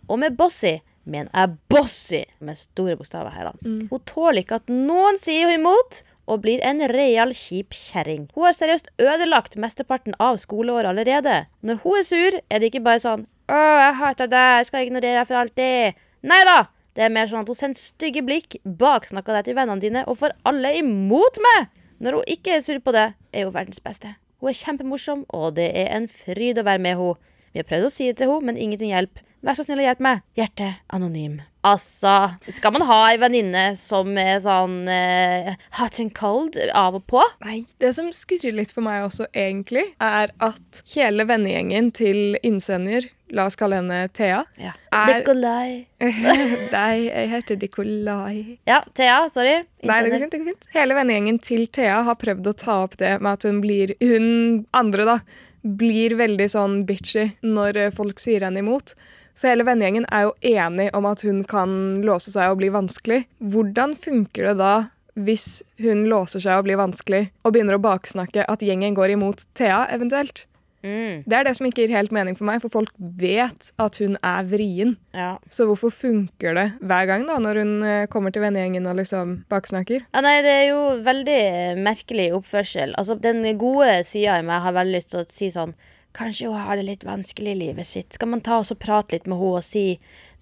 Og 0.09 0.19
med 0.23 0.37
bossy 0.39 0.79
mener 1.07 1.31
jeg 1.33 1.57
bossy 1.71 2.25
med 2.43 2.59
store 2.59 2.97
bokstaver 2.99 3.31
her, 3.31 3.51
da. 3.53 3.71
Hun 3.91 4.05
tåler 4.07 4.43
ikke 4.43 4.61
at 4.61 4.69
noen 4.71 5.19
sier 5.21 5.47
hun 5.47 5.61
imot. 5.61 6.03
Og 6.27 6.41
blir 6.43 6.59
en 6.67 6.81
real 6.91 7.31
kjip 7.31 7.71
kjerring. 7.71 8.25
Hun 8.35 8.49
har 8.49 8.55
seriøst 8.59 8.89
ødelagt 8.99 9.55
mesteparten 9.63 10.17
av 10.19 10.41
skoleåret 10.43 10.89
allerede. 10.91 11.45
Når 11.63 11.79
hun 11.85 11.99
er 12.01 12.03
sur, 12.03 12.39
er 12.51 12.59
det 12.59 12.73
ikke 12.73 12.83
bare 12.83 12.99
sånn 12.99 13.27
'Å, 13.47 13.55
jeg 13.55 13.95
hater 13.95 14.27
deg, 14.27 14.57
jeg 14.59 14.67
skal 14.67 14.83
ignorere 14.83 15.21
deg 15.21 15.29
for 15.29 15.39
alltid'. 15.39 15.95
Nei 16.27 16.43
da! 16.49 16.67
Det 16.97 17.05
er 17.05 17.15
mer 17.15 17.29
sånn 17.31 17.45
at 17.45 17.47
hun 17.47 17.55
sender 17.55 17.79
stygge 17.79 18.25
blikk, 18.27 18.57
baksnakker 18.67 19.37
deg 19.37 19.45
til 19.45 19.55
vennene 19.55 19.81
dine 19.81 20.03
og 20.09 20.19
får 20.19 20.35
alle 20.45 20.75
imot 20.81 21.39
meg! 21.39 21.69
Når 22.01 22.13
hun 22.19 22.25
ikke 22.27 22.57
er 22.57 22.61
sur 22.61 22.81
på 22.81 22.93
det, 22.93 23.15
er 23.33 23.45
hun 23.45 23.55
verdens 23.55 23.81
beste. 23.81 24.17
Hun 24.41 24.53
er 24.53 24.59
kjempemorsom, 24.59 25.25
og 25.33 25.57
det 25.57 25.71
er 25.73 25.93
en 25.97 26.09
fryd 26.13 26.61
å 26.61 26.67
være 26.67 26.83
med 26.83 27.01
henne. 27.01 27.35
Vi 27.53 27.63
har 27.63 27.69
prøvd 27.69 27.89
å 27.89 27.93
si 27.93 28.11
det 28.11 28.19
til 28.21 28.33
henne, 28.33 28.51
men 28.51 28.61
ingenting 28.61 28.93
hjelper. 28.93 29.25
Vær 29.47 29.57
så 29.57 29.65
snill 29.65 29.81
og 29.81 29.89
hjelp 29.89 30.03
meg. 30.05 30.25
Hjerte 30.37 30.75
anonym. 30.93 31.41
Altså, 31.67 32.13
skal 32.55 32.75
man 32.77 32.85
ha 32.87 32.99
ei 33.11 33.17
venninne 33.19 33.63
som 33.81 34.13
er 34.21 34.37
sånn 34.45 34.85
eh, 34.93 35.49
hot 35.81 35.99
and 36.03 36.13
cold 36.15 36.59
av 36.79 36.95
og 37.01 37.07
på? 37.11 37.23
Nei, 37.43 37.65
det 37.83 37.91
som 37.97 38.13
skurrer 38.15 38.55
litt 38.55 38.71
for 38.75 38.87
meg 38.87 39.03
også, 39.09 39.27
egentlig, 39.35 39.83
er 39.99 40.31
at 40.47 40.83
hele 40.93 41.27
vennegjengen 41.27 41.89
til 41.97 42.37
innsender, 42.47 43.09
la 43.35 43.49
oss 43.51 43.59
kalle 43.59 43.81
henne 43.81 44.05
Thea 44.15 44.45
Ja. 44.63 44.77
Er- 44.95 45.17
Nikolai. 45.25 45.89
Nei, 46.77 46.93
jeg 47.09 47.33
heter 47.33 47.59
Nikolai. 47.65 48.37
Ja, 48.71 48.85
Thea, 48.95 49.25
sorry. 49.33 49.57
Nei, 49.83 49.99
det 50.07 50.13
går 50.15 50.23
fint, 50.27 50.37
det 50.37 50.43
går 50.45 50.53
fint. 50.53 50.69
Hele 50.77 50.95
vennegjengen 51.01 51.41
til 51.43 51.67
Thea 51.75 51.99
har 52.07 52.21
prøvd 52.21 52.53
å 52.53 52.55
ta 52.63 52.79
opp 52.85 52.95
det 53.03 53.17
med 53.19 53.33
at 53.33 53.49
hun 53.49 53.59
blir 53.65 53.97
Hun 54.05 54.31
andre, 54.79 55.09
da, 55.09 55.19
blir 55.67 56.15
veldig 56.21 56.47
sånn 56.53 56.81
bitchy 56.87 57.33
når 57.43 57.89
folk 57.97 58.23
sier 58.23 58.47
henne 58.47 58.63
imot. 58.63 58.95
Så 59.37 59.51
hele 59.51 59.67
vennegjengen 59.69 60.07
er 60.09 60.27
jo 60.27 60.35
enig 60.49 60.89
om 60.97 61.07
at 61.11 61.21
hun 61.27 61.43
kan 61.45 61.71
låse 62.07 62.33
seg 62.33 62.51
og 62.55 62.61
bli 62.63 62.71
vanskelig. 62.73 63.27
Hvordan 63.45 63.93
funker 64.01 64.51
det 64.51 64.57
da 64.63 64.75
hvis 65.17 65.63
hun 65.81 66.05
låser 66.11 66.43
seg 66.45 66.59
og 66.61 66.67
blir 66.67 66.77
vanskelig, 66.81 67.31
og 67.45 67.55
begynner 67.55 67.79
å 67.79 67.85
baksnakke 67.85 68.45
at 68.53 68.61
gjengen 68.65 68.97
går 68.97 69.15
imot 69.15 69.47
Thea, 69.57 69.87
eventuelt? 69.93 70.45
Mm, 70.85 71.25
Det 71.27 71.33
er 71.35 71.45
det 71.49 71.55
som 71.57 71.67
ikke 71.67 71.83
gir 71.87 71.95
helt 71.97 72.13
mening 72.13 72.37
for 72.37 72.45
meg, 72.47 72.61
for 72.63 72.71
folk 72.71 72.93
vet 73.01 73.73
at 73.81 73.97
hun 73.99 74.19
er 74.23 74.45
vrien. 74.45 74.93
ja. 75.17 75.39
Så 75.51 75.65
hvorfor 75.67 75.91
funker 75.91 76.55
det 76.55 76.67
hver 76.85 77.07
gang 77.09 77.25
da, 77.27 77.39
når 77.43 77.63
hun 77.63 77.73
eh, 77.83 78.07
kommer 78.13 78.31
til 78.31 78.45
vennegjengen 78.45 78.87
og 78.87 78.97
liksom 79.01 79.33
baksnakker? 79.51 80.05
Ja, 80.15 80.21
nei, 80.21 80.37
det 80.45 80.53
er 80.53 80.65
jo 80.69 80.81
veldig 81.03 81.41
merkelig 81.83 82.29
oppførsel. 82.37 82.95
Altså, 83.01 83.17
den 83.19 83.43
gode 83.59 84.05
sida 84.05 84.39
i 84.39 84.47
meg 84.47 84.63
har 84.63 84.77
veldig 84.77 84.95
lyst 85.01 85.11
til 85.15 85.25
å 85.25 85.29
si 85.33 85.49
sånn 85.51 85.75
Kanskje 86.17 86.49
hun 86.49 86.63
har 86.65 86.79
det 86.79 86.87
litt 86.87 87.05
vanskelig 87.05 87.53
i 87.53 87.61
livet 87.67 87.87
sitt. 87.87 88.17
Skal 88.17 88.31
man 88.33 88.45
ta 88.45 88.63
oss 88.63 88.73
og 88.73 88.81
prate 88.81 89.17
litt 89.17 89.29
med 89.29 89.39
henne 89.41 89.61
og 89.61 89.67
si 89.67 89.87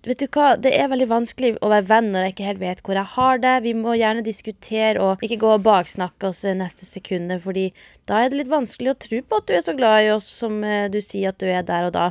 Vet 0.04 0.20
du 0.20 0.26
hva, 0.36 0.50
det 0.60 0.68
er 0.76 0.90
veldig 0.92 1.06
vanskelig 1.08 1.54
å 1.64 1.70
være 1.72 1.86
venn 1.88 2.10
når 2.12 2.26
jeg 2.26 2.32
ikke 2.34 2.48
helt 2.50 2.60
vet 2.60 2.80
hvor 2.84 2.98
jeg 2.98 3.10
har 3.14 3.38
det. 3.40 3.54
Vi 3.64 3.72
må 3.78 3.94
gjerne 3.96 4.24
diskutere 4.26 5.00
og 5.00 5.22
ikke 5.24 5.38
gå 5.40 5.52
og 5.54 5.62
baksnakke 5.64 6.28
oss 6.28 6.42
neste 6.44 6.84
sekunde, 6.84 7.38
fordi 7.40 7.70
da 8.04 8.20
er 8.20 8.28
det 8.28 8.42
litt 8.42 8.52
vanskelig 8.52 8.92
å 8.92 8.98
tro 9.00 9.22
på 9.24 9.40
at 9.40 9.48
du 9.48 9.54
er 9.56 9.64
så 9.64 9.72
glad 9.78 10.04
i 10.04 10.10
oss 10.12 10.28
som 10.42 10.60
eh, 10.60 10.90
du 10.92 11.00
sier 11.00 11.32
at 11.32 11.40
du 11.40 11.48
er 11.48 11.64
der 11.64 11.88
og 11.88 11.94
da. 11.96 12.10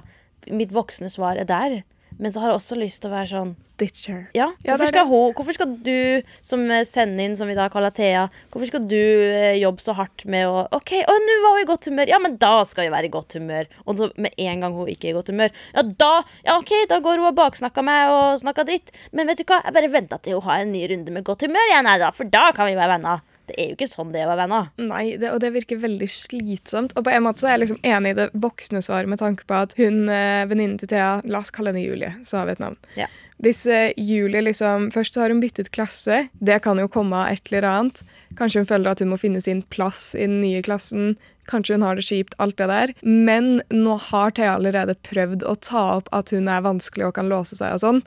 Mitt 0.49 0.73
voksne 0.73 1.11
svar 1.13 1.37
er 1.37 1.45
der. 1.45 1.83
Men 2.19 2.33
så 2.33 2.41
har 2.41 2.51
jeg 2.51 2.59
også 2.61 2.79
lyst 2.79 3.01
til 3.03 3.11
å 3.11 3.15
være 3.15 3.31
sånn 3.31 3.53
Ditcher. 3.81 4.27
ja, 4.61 4.75
hvorfor, 4.75 4.89
skal 4.91 5.07
hun, 5.09 5.31
hvorfor 5.33 5.55
skal 5.57 5.71
du 5.81 6.21
som 6.45 6.61
eh, 6.71 6.83
sender 6.85 7.25
inn, 7.25 7.33
som 7.39 7.49
vi 7.49 7.55
da 7.57 7.65
kaller 7.73 7.93
Thea, 7.95 8.27
hvorfor 8.53 8.69
skal 8.69 8.85
du 8.85 8.99
eh, 8.99 9.57
jobbe 9.57 9.81
så 9.81 9.95
hardt 9.97 10.25
med 10.29 10.45
å 10.45 10.67
OK, 10.77 10.93
å, 11.01 11.15
nå 11.25 11.37
var 11.41 11.57
hun 11.57 11.63
i 11.63 11.67
godt 11.71 11.89
humør. 11.89 12.11
Ja, 12.13 12.21
men 12.21 12.37
da 12.41 12.53
skal 12.69 12.87
vi 12.87 12.93
være 12.93 13.09
i 13.09 13.13
godt 13.13 13.33
humør. 13.39 13.67
Og 13.87 13.97
så 13.97 14.11
med 14.21 14.37
en 14.37 14.63
gang 14.63 14.77
hun 14.77 14.93
ikke 14.93 15.09
er 15.09 15.15
i 15.15 15.17
godt 15.17 15.33
humør, 15.33 15.53
ja, 15.73 15.85
da 16.05 16.13
Ja, 16.45 16.59
OK, 16.59 16.71
da 16.91 17.01
går 17.03 17.17
hun 17.17 17.31
og 17.31 17.37
baksnakker 17.39 17.85
meg 17.85 18.13
og 18.13 18.39
snakker 18.43 18.69
dritt. 18.69 18.93
Men 19.11 19.29
vet 19.29 19.41
du 19.41 19.47
hva, 19.49 19.63
jeg 19.65 19.75
bare 19.75 19.93
venter 19.97 20.21
til 20.21 20.37
hun 20.37 20.47
har 20.51 20.63
en 20.63 20.73
ny 20.75 20.85
runde 20.93 21.17
med 21.17 21.25
godt 21.25 21.47
humør 21.47 21.73
igjen, 21.73 21.89
her 21.89 22.05
da. 22.05 22.13
For 22.15 22.29
da 22.29 22.51
kan 22.53 22.69
vi 22.69 22.77
være 22.77 22.93
venner. 22.99 23.25
Det 23.49 23.57
er 23.59 23.71
jo 23.71 23.77
ikke 23.77 23.89
sånn 23.91 24.13
det 24.13 24.21
er 24.21 24.29
å 24.29 24.31
være 24.31 24.45
venner. 24.45 24.69
Nei, 24.79 25.03
det, 25.19 25.33
og 25.33 25.41
det 25.43 25.51
virker 25.55 25.81
veldig 25.81 26.07
slitsomt. 26.11 26.95
Og 26.95 27.03
på 27.03 27.11
en 27.11 27.25
måte 27.25 27.43
så 27.43 27.49
er 27.49 27.57
jeg 27.57 27.65
liksom 27.65 27.81
enig 27.83 28.13
i 28.13 28.19
det 28.21 28.29
voksne 28.45 28.79
svaret 28.85 29.11
med 29.11 29.19
tanke 29.19 29.43
på 29.49 29.57
at 29.57 29.75
hun, 29.79 30.05
eh, 30.07 30.45
venninnen 30.47 30.79
til 30.79 30.93
Thea, 30.93 31.17
la 31.27 31.43
oss 31.43 31.51
kalle 31.53 31.73
henne 31.73 31.83
Julie, 31.83 32.13
så 32.23 32.39
har 32.39 32.47
vi 32.47 32.55
et 32.55 32.63
navn. 32.63 32.79
Ja. 32.99 33.09
Hvis 33.43 33.65
eh, 33.67 33.91
Julie 33.99 34.43
liksom 34.45 34.87
Først 34.93 35.17
har 35.19 35.33
hun 35.33 35.41
byttet 35.43 35.73
klasse. 35.75 36.27
Det 36.39 36.61
kan 36.63 36.79
jo 36.79 36.87
komme 36.91 37.19
av 37.19 37.33
et 37.33 37.51
eller 37.51 37.67
annet. 37.67 38.03
Kanskje 38.39 38.63
hun 38.63 38.69
føler 38.69 38.93
at 38.93 39.03
hun 39.03 39.11
må 39.11 39.19
finne 39.19 39.43
sin 39.43 39.61
plass 39.73 40.13
i 40.15 40.23
den 40.23 40.39
nye 40.41 40.63
klassen. 40.63 41.17
Kanskje 41.51 41.75
hun 41.75 41.83
har 41.83 41.99
det 41.99 42.05
kjipt, 42.07 42.37
alt 42.39 42.55
det 42.61 42.69
der. 42.71 42.93
Men 43.03 43.57
nå 43.73 43.97
har 44.09 44.31
Thea 44.31 44.55
allerede 44.55 44.95
prøvd 45.03 45.43
å 45.43 45.57
ta 45.59 45.83
opp 45.97 46.07
at 46.15 46.31
hun 46.31 46.47
er 46.47 46.63
vanskelig 46.63 47.09
og 47.09 47.17
kan 47.19 47.31
låse 47.31 47.59
seg 47.59 47.75
og 47.75 47.83
sånn. 47.83 48.03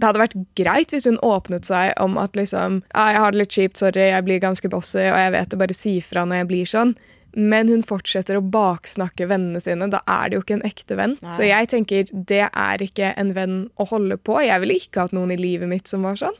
Det 0.00 0.08
hadde 0.08 0.22
vært 0.22 0.36
greit 0.56 0.94
hvis 0.94 1.04
hun 1.04 1.20
åpnet 1.26 1.68
seg 1.68 1.92
om 2.00 2.16
at 2.20 2.36
liksom 2.38 2.80
ah, 2.94 3.12
'Jeg 3.12 3.20
har 3.20 3.32
det 3.34 3.40
litt 3.42 3.56
kjipt, 3.56 3.76
sorry, 3.76 4.08
jeg 4.08 4.24
blir 4.24 4.40
ganske 4.40 4.70
bossy, 4.72 5.04
og 5.10 5.18
jeg 5.20 5.32
vet 5.36 5.50
det, 5.52 5.58
bare 5.60 5.76
si 5.76 6.00
fra 6.00 6.24
når 6.24 6.40
jeg 6.40 6.48
blir 6.52 6.70
sånn'. 6.72 6.94
Men 7.36 7.68
hun 7.68 7.84
fortsetter 7.86 8.38
å 8.38 8.42
baksnakke 8.42 9.28
vennene 9.30 9.60
sine. 9.62 9.86
Da 9.92 10.00
er 10.08 10.30
det 10.30 10.38
jo 10.38 10.42
ikke 10.42 10.56
en 10.56 10.66
ekte 10.66 10.96
venn. 10.98 11.14
Nei. 11.22 11.34
Så 11.36 11.46
jeg 11.46 11.68
tenker 11.70 12.08
det 12.10 12.48
er 12.48 12.82
ikke 12.82 13.12
en 13.20 13.34
venn 13.36 13.58
å 13.78 13.86
holde 13.86 14.16
på. 14.18 14.40
Jeg 14.42 14.58
ville 14.64 14.80
ikke 14.80 15.04
hatt 15.04 15.14
noen 15.14 15.30
i 15.30 15.38
livet 15.38 15.70
mitt 15.70 15.86
som 15.86 16.02
var 16.02 16.18
sånn. 16.18 16.34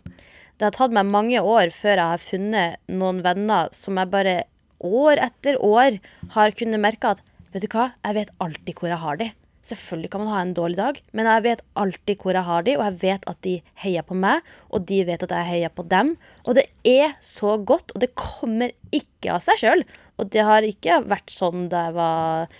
Det 0.59 0.67
har 0.67 0.75
tatt 0.75 0.93
meg 0.97 1.07
mange 1.07 1.39
år 1.39 1.71
før 1.71 1.95
jeg 1.95 2.11
har 2.15 2.25
funnet 2.25 2.81
noen 2.91 3.23
venner 3.23 3.71
som 3.77 4.01
jeg 4.01 4.11
bare 4.11 4.35
år 4.83 5.21
etter 5.23 5.61
år 5.63 6.01
har 6.35 6.57
kunnet 6.59 6.83
merke 6.83 7.15
at 7.15 7.27
Vet 7.51 7.65
du 7.65 7.73
hva, 7.73 7.89
jeg 8.07 8.15
vet 8.15 8.29
alltid 8.39 8.79
hvor 8.79 8.93
jeg 8.93 9.03
har 9.03 9.17
de. 9.19 9.27
Selvfølgelig 9.67 10.11
kan 10.13 10.23
man 10.25 10.33
ha 10.33 10.41
en 10.41 10.55
dårlig 10.57 10.79
dag, 10.79 10.99
men 11.13 11.29
jeg 11.29 11.45
vet 11.45 11.63
alltid 11.77 12.23
hvor 12.23 12.37
jeg 12.37 12.47
har 12.47 12.65
de, 12.65 12.77
og 12.79 12.85
jeg 12.87 12.99
vet 13.03 13.27
at 13.29 13.41
de 13.45 13.55
heier 13.83 14.07
på 14.09 14.17
meg, 14.17 14.47
og 14.73 14.87
de 14.89 15.03
vet 15.05 15.25
at 15.27 15.35
jeg 15.37 15.49
heier 15.51 15.75
på 15.75 15.85
dem. 15.91 16.15
Og 16.49 16.57
det 16.57 16.65
er 16.89 17.13
så 17.21 17.59
godt, 17.59 17.93
og 17.93 18.01
det 18.01 18.15
kommer 18.17 18.73
ikke 18.97 19.35
av 19.37 19.45
seg 19.45 19.61
sjøl. 19.61 19.85
Og 20.17 20.33
det 20.33 20.47
har 20.49 20.65
ikke 20.65 21.03
vært 21.11 21.33
sånn 21.35 21.69
da 21.73 21.89
jeg 21.91 21.97
var 21.99 22.59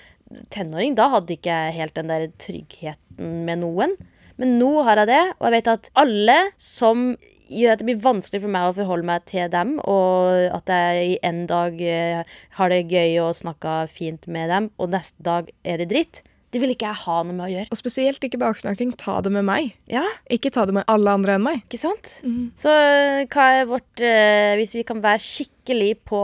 tenåring. 0.53 0.95
Da 0.99 1.09
hadde 1.15 1.33
jeg 1.33 1.41
ikke 1.41 1.59
helt 1.79 1.97
den 1.97 2.13
der 2.13 2.29
tryggheten 2.43 3.45
med 3.49 3.65
noen. 3.65 3.97
Men 4.41 4.57
nå 4.61 4.71
har 4.87 5.03
jeg 5.03 5.11
det, 5.11 5.25
og 5.39 5.49
jeg 5.49 5.57
vet 5.59 5.75
at 5.75 5.91
alle 6.01 6.39
som 6.61 7.13
gjør 7.51 7.75
at 7.75 7.81
det 7.83 7.89
blir 7.89 8.03
vanskelig 8.03 8.43
for 8.45 8.53
meg 8.53 8.69
å 8.69 8.77
forholde 8.77 9.09
meg 9.09 9.25
til 9.29 9.51
dem, 9.53 9.75
og 9.91 10.55
at 10.55 10.71
jeg 10.71 11.07
i 11.09 11.17
en 11.27 11.43
dag 11.51 11.81
eh, 11.83 12.37
har 12.57 12.73
det 12.73 12.85
gøy 12.89 13.19
og 13.25 13.37
snakker 13.41 13.91
fint 13.91 14.29
med 14.31 14.53
dem, 14.53 14.69
og 14.79 14.93
neste 14.95 15.27
dag 15.27 15.51
er 15.67 15.83
det 15.83 15.91
dritt. 15.91 16.23
Det 16.51 16.59
vil 16.63 16.73
ikke 16.75 16.89
jeg 16.89 16.99
ha 17.05 17.17
noe 17.23 17.35
med 17.37 17.45
å 17.45 17.51
gjøre. 17.53 17.69
Og 17.71 17.79
spesielt 17.79 18.25
ikke 18.27 18.41
baksnakking. 18.43 18.93
Ta 18.99 19.21
det 19.23 19.31
med 19.31 19.45
meg. 19.47 19.75
Ja, 19.91 20.03
Ikke 20.35 20.51
ta 20.51 20.65
det 20.67 20.75
med 20.75 20.89
alle 20.91 21.13
andre 21.15 21.37
enn 21.39 21.45
meg. 21.47 21.61
ikke 21.69 21.79
sant? 21.79 22.17
Så 22.59 22.73
eh, 22.75 23.27
hva 23.31 23.45
er 23.61 23.69
vårt 23.71 24.03
eh, 24.03 24.57
Hvis 24.59 24.75
vi 24.75 24.83
kan 24.89 24.99
være 25.05 25.23
skikkelig 25.23 25.93
på 26.11 26.23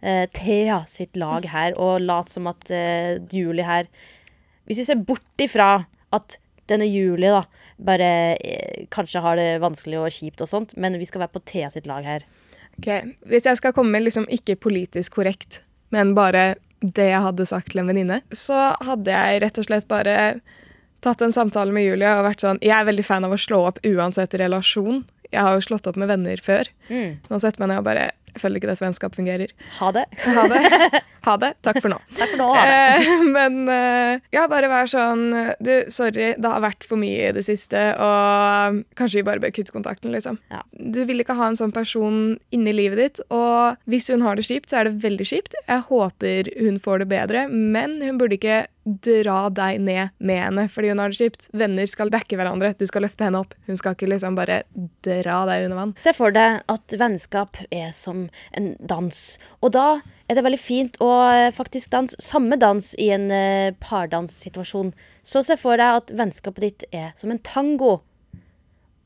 eh, 0.00 0.24
Thea 0.32 0.78
sitt 0.88 1.16
lag 1.20 1.44
her, 1.52 1.76
og 1.76 2.00
late 2.00 2.32
som 2.32 2.48
at 2.48 2.70
eh, 2.72 3.18
Julie 3.32 3.66
her 3.68 3.90
Hvis 4.64 4.80
vi 4.80 4.86
ser 4.88 5.02
bort 5.04 5.44
ifra 5.44 5.84
at 6.16 6.38
denne 6.68 6.88
Julie 6.88 7.28
da 7.32 7.42
bare 7.78 8.08
eh, 8.40 8.86
kanskje 8.92 9.20
har 9.24 9.36
det 9.36 9.50
vanskelig 9.62 10.00
og 10.00 10.12
kjipt 10.12 10.40
og 10.44 10.48
sånt, 10.50 10.72
men 10.76 10.96
vi 11.00 11.06
skal 11.08 11.22
være 11.26 11.34
på 11.36 11.44
Thea 11.48 11.68
sitt 11.72 11.86
lag 11.88 12.04
her. 12.08 12.24
Ok, 12.78 12.88
Hvis 13.28 13.46
jeg 13.48 13.60
skal 13.60 13.72
komme 13.76 13.92
med 13.94 14.04
liksom 14.04 14.24
ikke 14.32 14.56
politisk 14.60 15.14
korrekt, 15.20 15.60
men 15.94 16.14
bare 16.16 16.56
det 16.80 17.08
jeg 17.10 17.24
hadde 17.24 17.46
sagt 17.48 17.72
til 17.72 17.82
en 17.82 17.90
venninne, 17.90 18.20
så 18.34 18.72
hadde 18.86 19.10
jeg 19.14 19.42
rett 19.42 19.58
og 19.58 19.66
slett 19.66 19.88
bare 19.90 20.16
tatt 21.04 21.22
en 21.22 21.34
samtale 21.34 21.74
med 21.74 21.86
Julia 21.86 22.16
og 22.18 22.24
vært 22.26 22.42
sånn 22.42 22.58
Jeg 22.62 22.74
er 22.74 22.86
veldig 22.88 23.04
fan 23.06 23.26
av 23.26 23.34
å 23.34 23.38
slå 23.38 23.60
opp 23.70 23.78
uansett 23.86 24.34
relasjon. 24.38 25.04
Jeg 25.30 25.44
har 25.44 25.54
jo 25.58 25.64
slått 25.66 25.86
opp 25.90 25.98
med 26.00 26.08
venner 26.10 26.40
før. 26.42 26.70
Nå 27.28 27.38
setter 27.42 27.60
meg 27.62 27.70
ned 27.72 27.82
og 27.82 27.86
bare 27.90 28.08
Jeg 28.32 28.42
føler 28.42 28.60
ikke 28.60 28.70
dette 28.70 28.84
vennskapet 28.84 29.18
fungerer. 29.18 29.52
Ha 29.78 29.92
det. 29.94 30.06
Ha 30.26 30.46
det. 30.52 30.62
Ha 31.28 31.36
det. 31.40 31.50
Takk 31.66 31.80
for 31.84 31.92
nå. 31.92 31.98
Takk 32.18 32.32
for 32.32 32.40
nå. 32.40 32.48
Eh, 32.56 33.10
men 33.28 33.60
eh, 33.68 34.24
ja, 34.32 34.46
bare 34.50 34.70
vær 34.70 34.88
sånn 34.88 35.26
Du, 35.60 35.72
sorry, 35.92 36.32
det 36.40 36.48
har 36.48 36.62
vært 36.64 36.86
for 36.88 37.00
mye 37.00 37.28
i 37.28 37.34
det 37.36 37.44
siste, 37.44 37.82
og 38.00 38.80
kanskje 38.98 39.20
vi 39.20 39.26
bare 39.28 39.42
bør 39.42 39.52
kutte 39.58 39.74
kontakten, 39.74 40.12
liksom. 40.14 40.40
Ja. 40.52 40.62
Du 40.72 41.02
vil 41.08 41.20
ikke 41.20 41.36
ha 41.38 41.50
en 41.50 41.58
sånn 41.58 41.74
person 41.74 42.38
inni 42.54 42.72
livet 42.72 43.02
ditt, 43.02 43.22
og 43.34 43.76
hvis 43.90 44.08
hun 44.12 44.24
har 44.24 44.38
det 44.38 44.46
kjipt, 44.48 44.70
så 44.72 44.80
er 44.80 44.88
det 44.88 45.02
veldig 45.04 45.28
kjipt. 45.28 45.58
Jeg 45.66 45.86
håper 45.90 46.50
hun 46.62 46.80
får 46.82 47.04
det 47.04 47.10
bedre, 47.12 47.46
men 47.52 47.98
hun 48.04 48.20
burde 48.20 48.38
ikke 48.38 48.64
dra 48.88 49.48
deg 49.52 49.82
ned 49.84 50.14
med 50.18 50.40
henne 50.40 50.64
fordi 50.72 50.92
hun 50.92 51.02
har 51.02 51.12
det 51.12 51.18
kjipt. 51.20 51.48
Venner 51.56 51.88
skal 51.90 52.12
backe 52.12 52.38
hverandre. 52.38 52.72
Du 52.78 52.86
skal 52.88 53.04
løfte 53.04 53.26
henne 53.26 53.42
opp. 53.42 53.52
Hun 53.68 53.76
skal 53.76 53.96
ikke 53.96 54.08
liksom 54.08 54.38
bare 54.38 54.62
dra 55.04 55.42
deg 55.50 55.66
under 55.66 55.80
vann. 55.82 55.96
Se 56.00 56.14
for 56.16 56.34
deg 56.34 56.62
at 56.72 56.96
vennskap 57.00 57.60
er 57.68 57.90
som 57.96 58.28
en 58.56 58.72
dans. 58.80 59.24
Og 59.60 59.74
da 59.76 59.88
er 60.28 60.36
det 60.36 60.44
veldig 60.44 60.60
fint 60.60 60.98
å 61.04 61.08
eh, 61.32 61.48
faktisk 61.54 61.90
danse 61.92 62.18
samme 62.22 62.58
dans 62.60 62.92
i 63.00 63.08
en 63.14 63.30
eh, 63.32 63.74
pardanssituasjon. 63.80 64.92
Så 65.24 65.42
se 65.46 65.56
for 65.60 65.80
deg 65.80 66.02
at 66.02 66.12
vennskapet 66.16 66.64
ditt 66.64 66.86
er 66.92 67.14
som 67.16 67.32
en 67.32 67.42
tango. 67.44 67.98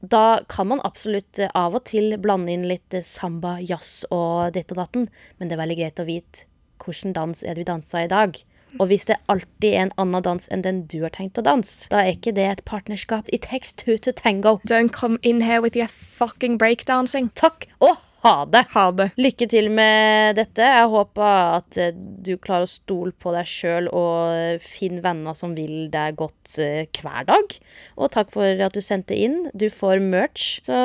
Da 0.02 0.42
kan 0.50 0.72
man 0.72 0.82
absolutt 0.82 1.38
eh, 1.38 1.52
av 1.54 1.78
og 1.78 1.87
til 1.90 2.16
blande 2.22 2.54
inn 2.54 2.66
litt 2.70 2.96
samba, 3.06 3.61
jazz 3.62 4.02
og 4.11 4.56
ditt 4.56 4.74
og 4.74 4.82
datten, 4.82 5.11
men 5.38 5.48
det 5.50 5.56
er 5.56 5.62
veldig 5.62 5.78
greit 5.82 6.02
å 6.02 6.08
vite 6.08 6.48
hvilken 6.82 7.14
dans 7.14 7.44
er 7.46 7.54
det 7.54 7.62
vi 7.62 7.70
danser 7.70 8.08
i 8.08 8.11
dag. 8.11 8.40
Og 8.80 8.88
hvis 8.88 9.04
det 9.06 9.20
alltid 9.30 9.68
er 9.68 9.82
en 9.85 9.92
annen 10.00 10.24
dans 10.24 10.48
enn 10.50 10.64
den 10.64 10.85
du 10.90 11.02
har 11.04 11.12
tenkt 11.14 11.38
å 11.38 11.44
danse, 11.46 11.87
da 11.92 12.00
er 12.02 12.16
ikke 12.16 12.32
det 12.35 12.46
et 12.48 12.64
partnerskap. 12.66 13.28
It 13.30 13.44
takes 13.44 13.70
two 13.70 13.98
to 13.98 14.11
tango. 14.16 14.58
Don't 14.66 14.90
come 14.90 15.20
in 15.22 15.44
here 15.44 15.61
with 15.61 15.76
your 15.76 15.92
fucking 15.92 16.58
breakdancing. 16.58 17.30
Takk 17.38 17.68
og 17.85 18.00
ha 18.22 18.35
det! 18.46 18.62
Ha 18.70 18.85
det. 18.94 19.08
Lykke 19.18 19.48
til 19.50 19.68
med 19.74 20.37
dette. 20.38 20.62
Jeg 20.62 20.90
håper 20.92 21.26
at 21.58 21.78
eh, 21.80 21.94
du 21.94 22.37
klarer 22.38 22.68
å 22.68 22.70
stole 22.70 23.11
på 23.18 23.32
deg 23.35 23.48
sjøl 23.50 23.88
og 23.90 24.62
finne 24.62 25.02
venner 25.02 25.35
som 25.35 25.56
vil 25.58 25.88
deg 25.90 26.20
godt 26.20 26.54
eh, 26.62 26.87
hver 26.87 27.26
dag. 27.26 27.56
Og 27.98 28.12
takk 28.14 28.30
for 28.35 28.62
at 28.66 28.76
du 28.76 28.82
sendte 28.85 29.18
inn. 29.18 29.48
Du 29.58 29.66
får 29.74 29.98
merch, 30.04 30.61
så 30.62 30.76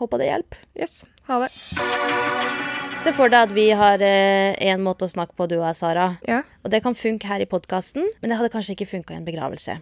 håper 0.00 0.20
det 0.20 0.28
hjelper. 0.28 0.60
Yes. 0.76 1.00
Ha 1.30 1.40
det. 1.46 1.48
Se 3.02 3.14
for 3.16 3.32
deg 3.32 3.48
at 3.48 3.54
vi 3.56 3.70
har 3.74 4.02
én 4.02 4.84
måte 4.84 5.08
å 5.08 5.10
snakke 5.10 5.34
på, 5.34 5.48
du 5.50 5.56
og 5.56 5.64
jeg, 5.64 5.78
Sara. 5.80 6.10
Ja. 6.28 6.42
Og 6.62 6.70
det 6.70 6.84
kan 6.84 6.94
funke 6.94 7.26
her 7.26 7.42
i 7.42 7.48
podkasten, 7.50 8.04
men 8.20 8.30
det 8.30 8.38
hadde 8.38 8.52
kanskje 8.52 8.76
ikke 8.76 8.92
funka 8.92 9.16
i 9.16 9.18
en 9.18 9.26
begravelse. 9.26 9.80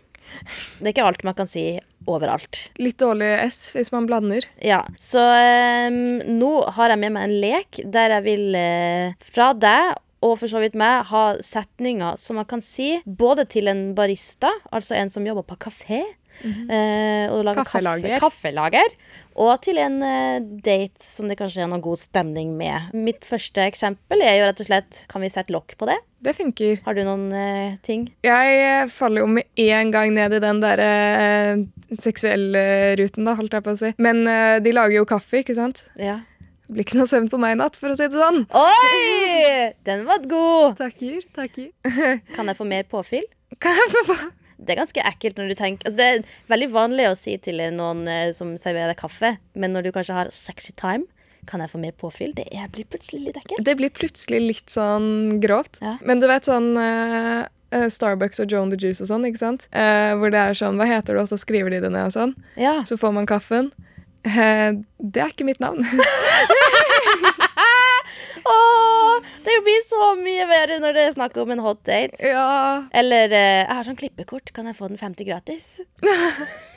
Det 0.78 0.88
er 0.88 0.92
ikke 0.94 1.06
alt 1.06 1.24
man 1.26 1.36
kan 1.38 1.50
si 1.50 1.64
overalt. 2.08 2.66
Litt 2.80 2.98
dårlig 3.00 3.30
S 3.46 3.72
hvis 3.76 3.92
man 3.94 4.06
blander. 4.08 4.46
Ja, 4.64 4.82
så 5.00 5.22
ehm, 5.36 6.20
nå 6.40 6.52
har 6.76 6.92
jeg 6.92 7.02
med 7.02 7.16
meg 7.16 7.28
en 7.28 7.40
lek 7.42 7.82
der 7.84 8.16
jeg 8.16 8.26
vil 8.28 8.56
eh, 8.58 9.18
fra 9.24 9.52
deg 9.56 9.98
og 10.20 10.36
for 10.36 10.52
så 10.52 10.60
vidt 10.60 10.76
meg 10.76 11.06
ha 11.08 11.24
setninger 11.44 12.18
som 12.20 12.36
man 12.40 12.48
kan 12.48 12.60
si 12.64 12.98
både 13.04 13.46
til 13.48 13.70
en 13.72 13.90
barista, 13.96 14.50
altså 14.68 14.98
en 14.98 15.12
som 15.12 15.24
jobber 15.24 15.46
på 15.48 15.56
kafé, 15.68 16.02
eh, 16.42 17.28
-hmm. 17.28 17.42
lager 17.44 17.64
Kaffelager. 17.64 18.18
Kaffe, 18.18 18.20
kaffelager, 18.20 18.94
og 19.40 19.60
til 19.62 19.78
en 19.78 20.02
eh, 20.02 20.40
date 20.40 21.02
som 21.02 21.28
det 21.28 21.38
kanskje 21.38 21.62
er 21.62 21.70
noe 21.70 21.80
god 21.80 21.98
stemning 21.98 22.56
med. 22.56 22.92
Mitt 22.94 23.24
første 23.24 23.62
eksempel 23.62 24.22
er 24.22 24.40
jo 24.40 24.46
rett 24.48 24.60
og 24.60 24.66
slett 24.66 25.06
Kan 25.08 25.22
vi 25.22 25.30
sette 25.30 25.52
lokk 25.52 25.76
på 25.78 25.86
det? 25.86 25.98
Det 26.20 26.34
funker. 26.36 26.80
Har 26.84 26.94
du 26.94 27.00
noen 27.04 27.30
uh, 27.32 27.76
ting? 27.82 28.10
Jeg 28.22 28.88
faller 28.92 29.22
jo 29.22 29.26
med 29.26 29.44
en 29.56 29.90
gang 29.90 30.12
ned 30.12 30.34
i 30.36 30.40
den 30.42 30.60
der 30.60 30.82
uh, 30.84 31.62
seksuelle 31.96 32.96
ruten, 33.00 33.24
da, 33.24 33.34
holdt 33.38 33.56
jeg 33.56 33.64
på 33.64 33.72
å 33.72 33.78
si. 33.80 33.92
Men 33.96 34.26
uh, 34.28 34.58
de 34.60 34.74
lager 34.76 34.98
jo 34.98 35.06
kaffe, 35.08 35.40
ikke 35.40 35.56
sant? 35.56 35.86
Ja. 35.96 36.18
Det 36.68 36.76
blir 36.76 36.84
ikke 36.84 37.00
noe 37.00 37.08
søvn 37.08 37.30
på 37.32 37.40
meg 37.40 37.56
i 37.56 37.60
natt, 37.62 37.80
for 37.80 37.90
å 37.90 37.96
si 37.96 38.04
det 38.04 38.20
sånn. 38.20 38.44
Oi! 38.52 39.72
Den 39.88 40.04
var 40.06 40.20
god! 40.28 40.76
Takker, 40.82 41.24
takker. 41.34 41.72
Kan 42.36 42.52
jeg 42.52 42.60
få 42.60 42.68
mer 42.68 42.84
påfyll? 42.90 43.24
Kan 43.64 43.80
jeg 43.80 43.90
få 43.96 44.20
Det 44.60 44.74
er 44.74 44.82
ganske 44.82 45.06
ekkelt 45.12 45.40
når 45.40 45.50
du 45.50 45.56
tenker 45.58 45.88
altså 45.88 45.98
Det 45.98 46.08
er 46.10 46.34
veldig 46.52 46.68
vanlig 46.74 47.08
å 47.08 47.16
si 47.18 47.36
til 47.42 47.62
noen 47.74 48.04
eh, 48.10 48.28
som 48.36 48.52
serverer 48.60 48.92
deg 48.92 49.00
kaffe, 49.00 49.36
men 49.54 49.74
når 49.74 49.88
du 49.88 49.94
kanskje 49.94 50.18
har 50.18 50.34
sexy 50.34 50.74
time, 50.76 51.08
kan 51.48 51.62
jeg 51.64 51.72
få 51.72 51.80
mer 51.80 51.94
påfyll? 51.96 52.34
Det 52.36 52.44
er, 52.52 52.68
blir 52.72 52.84
plutselig 52.90 53.30
litt 53.30 53.38
ekkelt. 53.40 53.64
Det 53.64 53.76
blir 53.78 53.92
plutselig 53.94 54.40
litt 54.44 54.72
sånn 54.72 55.40
grovt. 55.42 55.80
Ja. 55.80 55.96
Men 56.06 56.20
du 56.20 56.28
vet 56.30 56.46
sånn 56.46 56.74
eh, 56.78 57.48
Starbucks 57.70 58.42
og 58.42 58.52
Joan 58.52 58.72
the 58.72 58.78
Juice 58.80 59.00
og 59.00 59.08
sånn, 59.10 59.24
ikke 59.28 59.40
sant? 59.40 59.68
Uh, 59.72 60.12
hvor 60.18 60.32
det 60.34 60.42
er 60.42 60.58
sånn 60.58 60.80
Hva 60.80 60.88
heter 60.90 61.16
du? 61.16 61.22
Og 61.22 61.30
så 61.30 61.38
skriver 61.40 61.72
de 61.72 61.82
det 61.84 61.92
ned 61.94 62.10
og 62.10 62.16
sånn. 62.16 62.34
Ja. 62.60 62.80
Så 62.88 62.98
får 63.00 63.14
man 63.16 63.30
kaffen. 63.30 63.70
Uh, 64.26 64.82
det 64.98 65.22
er 65.22 65.32
ikke 65.32 65.48
mitt 65.48 65.62
navn. 65.62 65.86
Åh, 68.50 68.89
det 69.46 69.56
blir 69.66 69.84
så 69.86 70.10
mye 70.20 70.46
verre 70.50 70.80
når 70.82 70.96
det 70.96 71.04
er 71.06 71.14
snakk 71.16 71.36
om 71.42 71.54
en 71.54 71.62
hot 71.64 71.82
date. 71.88 72.18
ja. 72.24 72.84
Eller 72.92 73.30
eh, 73.30 73.62
'Jeg 73.64 73.76
har 73.76 73.86
sånn 73.88 74.00
klippekort, 74.00 74.52
kan 74.52 74.66
jeg 74.66 74.76
få 74.76 74.88
den 74.88 75.00
50 75.00 75.24
gratis?' 75.28 75.80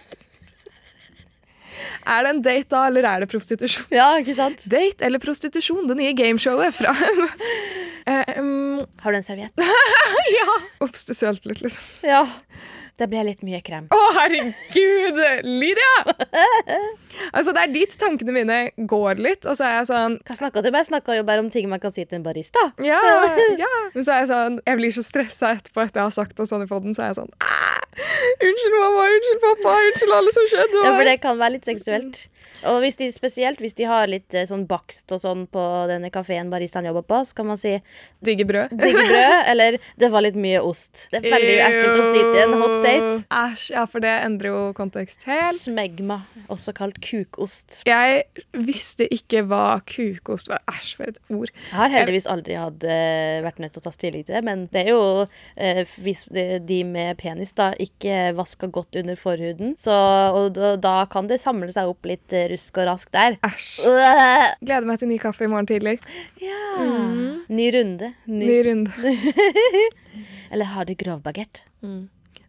Er 2.05 2.23
det 2.23 2.29
en 2.33 2.41
date 2.43 2.69
da, 2.69 2.83
eller 2.87 3.05
er 3.07 3.23
det 3.23 3.29
prostitusjon? 3.31 3.87
Ja, 3.93 4.11
ikke 4.19 4.35
sant? 4.37 4.65
Date 4.71 5.05
eller 5.07 5.21
prostitusjon, 5.23 5.87
det 5.89 5.97
nye 5.99 6.13
gameshowet 6.17 6.75
fra 6.75 6.93
eh, 8.11 8.37
um, 8.39 8.83
Har 9.03 9.11
du 9.15 9.19
en 9.19 9.25
serviett? 9.25 9.53
Ja! 10.37 10.59
Litt, 10.83 11.61
liksom. 11.61 11.83
Ja. 12.05 12.23
Det 13.01 13.07
ble 13.09 13.23
litt 13.25 13.39
mye 13.41 13.57
krem. 13.65 13.87
Å, 13.89 14.01
herregud! 14.19 15.17
Lydia! 15.47 15.93
altså, 17.33 17.53
det 17.55 17.63
er 17.63 17.71
dit 17.73 17.95
tankene 17.97 18.35
mine 18.35 18.57
går 18.89 19.21
litt, 19.21 19.47
og 19.49 19.57
så 19.57 19.65
er 19.65 19.73
jeg 19.79 19.89
sånn 19.89 20.19
Hva 20.27 20.37
snakka 20.37 20.61
du 20.61 20.69
om? 20.69 20.77
Jeg 20.77 20.89
snakka 20.91 21.17
jo 21.17 21.25
bare 21.25 21.41
om 21.41 21.49
ting 21.53 21.69
man 21.71 21.81
kan 21.81 21.93
si 21.95 22.05
til 22.05 22.19
en 22.19 22.25
barista. 22.25 22.67
Ja, 22.85 22.99
ja. 23.63 23.71
Men 23.95 24.05
så 24.05 24.13
er 24.13 24.23
jeg 24.23 24.29
sånn 24.33 24.59
Jeg 24.61 24.81
blir 24.81 24.93
så 24.93 25.05
stressa 25.05 25.55
etterpå 25.57 25.87
etter 25.87 26.03
jeg 26.03 26.11
har 26.11 26.15
sagt 26.19 26.43
og 26.43 26.49
sånn 26.49 26.67
i 26.67 26.69
podden, 26.69 26.93
så 26.93 27.07
er 27.07 27.11
jeg 27.13 27.21
sånn 27.23 27.33
«Ah, 27.41 27.81
Unnskyld, 27.93 28.77
mamma. 28.81 29.03
Unnskyld, 29.15 29.41
pappa. 29.43 29.73
Unnskyld 29.89 30.15
alle 30.17 30.31
som 30.33 30.47
skjedde. 30.49 30.79
Ja, 30.85 30.93
for 30.95 31.09
det 31.09 31.17
kan 31.21 31.37
være 31.41 31.55
litt 31.57 31.67
seksuelt. 31.69 32.23
Og 32.69 32.79
hvis 32.83 32.97
de, 32.99 33.09
spesielt 33.13 33.61
hvis 33.63 33.75
de 33.77 33.87
har 33.89 34.09
litt 34.11 34.33
eh, 34.35 34.47
sånn 34.49 34.65
bakst 34.69 35.11
og 35.15 35.21
sånn 35.23 35.45
på 35.51 35.63
denne 35.89 36.11
kafeen 36.13 36.51
baristaen 36.51 36.87
jobber 36.89 37.05
på, 37.07 37.21
så 37.27 37.37
kan 37.37 37.49
man 37.51 37.59
si 37.59 37.75
Digge 38.23 38.45
brød. 38.47 38.71
'digge 38.79 39.03
brød' 39.09 39.47
eller 39.51 39.77
'det 39.99 40.09
var 40.11 40.23
litt 40.25 40.37
mye 40.39 40.61
ost'. 40.63 41.07
Det 41.11 41.19
er 41.19 41.33
veldig 41.33 41.57
ekkelt 41.67 41.99
å 41.99 42.05
si 42.13 42.21
til 42.23 42.41
en 42.43 42.55
hot 42.61 42.75
date. 42.85 43.11
Æsj. 43.27 43.65
Ja, 43.75 43.85
for 43.89 44.03
det 44.03 44.13
endrer 44.23 44.51
jo 44.51 44.61
kontekst 44.77 45.25
helt. 45.27 45.59
Smegma, 45.59 46.21
også 46.53 46.73
kalt 46.77 46.99
kukost. 47.03 47.81
Jeg 47.89 48.23
visste 48.53 49.07
ikke 49.11 49.43
hva 49.47 49.81
kukost 49.89 50.51
var. 50.51 50.63
Æsj, 50.71 50.93
for 50.99 51.11
et 51.11 51.19
ord. 51.29 51.51
Jeg 51.51 51.77
har 51.77 51.93
heldigvis 51.93 52.29
aldri 52.31 52.57
hatt, 52.59 52.83
eh, 52.83 53.41
vært 53.43 53.59
nødt 53.59 53.75
til 53.75 53.83
å 53.83 53.87
ta 53.87 53.93
stilling 53.95 54.23
til 54.23 54.37
det, 54.37 54.43
men 54.47 54.67
det 54.73 54.85
er 54.85 54.93
jo 54.93 55.27
eh, 55.57 55.83
hvis 56.03 56.25
de 56.31 56.79
med 56.87 57.17
penis 57.19 57.53
da 57.57 57.71
ikke 57.79 58.33
vasker 58.37 58.71
godt 58.73 58.95
under 59.01 59.19
forhuden, 59.19 59.75
så, 59.79 59.93
og 60.33 60.53
da, 60.57 60.75
da 60.79 60.95
kan 61.11 61.27
det 61.27 61.41
samle 61.43 61.71
seg 61.73 61.91
opp 61.91 62.07
litt 62.09 62.33
eh, 62.33 62.52
rusk 62.53 62.77
og 62.81 62.87
rask 62.89 63.11
der. 63.13 63.37
Æsj. 63.45 63.83
Gleder 64.63 64.87
meg 64.89 65.01
til 65.01 65.11
ny 65.11 65.19
kaffe 65.21 65.45
i 65.45 65.51
morgen 65.51 65.69
tidlig. 65.69 65.99
Ja. 66.41 66.87
Ny 67.49 67.69
runde. 67.75 68.13
Ny. 68.25 68.47
Ny 68.47 68.57
runde. 68.69 69.13
Eller 70.53 70.65
har 70.73 70.85
du 70.85 70.93
grovbagett? 70.97 71.63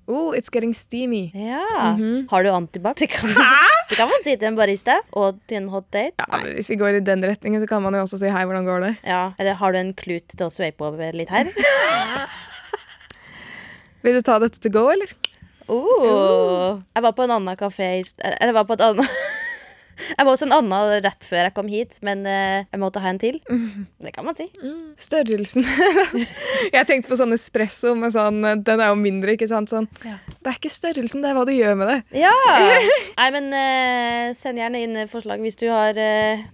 Oh, 0.07 0.35
it's 0.37 0.51
getting 0.53 0.75
steamy. 0.75 1.31
Ja. 1.33 1.97
Har 2.31 2.45
du 2.45 2.51
antibac? 2.51 2.97
Det 2.99 3.07
kan, 3.07 3.31
det 3.89 3.97
kan 3.97 4.09
man 4.09 4.21
si 4.25 4.35
til 4.37 4.51
en 4.51 4.57
barista 4.59 4.99
og 5.17 5.39
til 5.49 5.63
en 5.63 5.69
hot 5.73 5.87
date. 5.93 6.13
Ja, 6.21 6.41
men 6.43 6.53
Hvis 6.59 6.69
vi 6.71 6.77
går 6.77 6.99
i 6.99 7.01
den 7.01 7.25
retningen, 7.25 7.63
så 7.63 7.69
kan 7.71 7.81
man 7.83 7.97
jo 7.97 8.03
også 8.05 8.21
si 8.21 8.29
hei, 8.29 8.43
hvordan 8.45 8.69
går 8.69 8.85
det? 8.85 8.91
Ja. 9.09 9.31
Eller 9.39 9.57
har 9.57 9.73
du 9.73 9.79
en 9.81 9.95
klut 9.97 10.29
til 10.29 10.45
å 10.45 10.51
sveipe 10.53 10.85
over 10.85 11.17
litt 11.17 11.33
her? 11.33 11.49
Vil 14.05 14.19
du 14.19 14.21
ta 14.21 14.37
dette 14.43 14.61
to 14.61 14.69
go, 14.69 14.91
eller? 14.93 15.15
Oh. 15.73 16.83
Jeg 16.93 17.07
var 17.07 17.15
på 17.17 17.25
en 17.25 17.33
annen 17.39 17.57
kafé 17.57 17.87
i 17.97 18.03
Eller 18.21 18.51
jeg 18.51 18.57
var 18.59 18.67
på 18.69 18.77
et 18.77 18.83
annet 18.85 19.09
Jeg 20.17 20.27
var 20.27 20.31
hos 20.31 20.45
en 20.45 20.55
annen 20.55 21.05
rett 21.05 21.27
før 21.27 21.49
jeg 21.49 21.55
kom 21.57 21.69
hit, 21.71 21.99
men 22.07 22.25
eh, 22.29 22.67
jeg 22.67 22.81
måtte 22.83 23.03
ha 23.05 23.11
en 23.13 23.21
til. 23.23 23.41
Det 24.05 24.13
kan 24.15 24.27
man 24.27 24.37
si. 24.39 24.47
Størrelsen. 25.01 25.65
jeg 26.75 26.89
tenkte 26.89 27.11
på 27.11 27.19
sånn 27.19 27.37
espresso, 27.37 27.95
men 27.99 28.13
sånn, 28.15 28.43
den 28.67 28.83
er 28.83 28.93
jo 28.93 28.99
mindre, 29.01 29.37
ikke 29.37 29.49
sant? 29.51 29.73
Sånn. 29.73 29.89
Ja. 30.05 30.19
Det 30.35 30.53
er 30.53 30.59
ikke 30.59 30.73
størrelsen, 30.73 31.25
det 31.25 31.31
er 31.31 31.39
hva 31.39 31.47
du 31.49 31.55
gjør 31.55 31.79
med 31.81 31.91
det. 31.93 31.99
Ja! 32.25 32.35
Nei, 33.17 33.31
men 33.35 33.51
eh, 33.57 34.35
send 34.39 34.61
gjerne 34.61 34.85
inn 34.85 35.01
forslag 35.11 35.43
hvis 35.45 35.59
du 35.61 35.67
har 35.71 35.99
eh, 36.01 36.45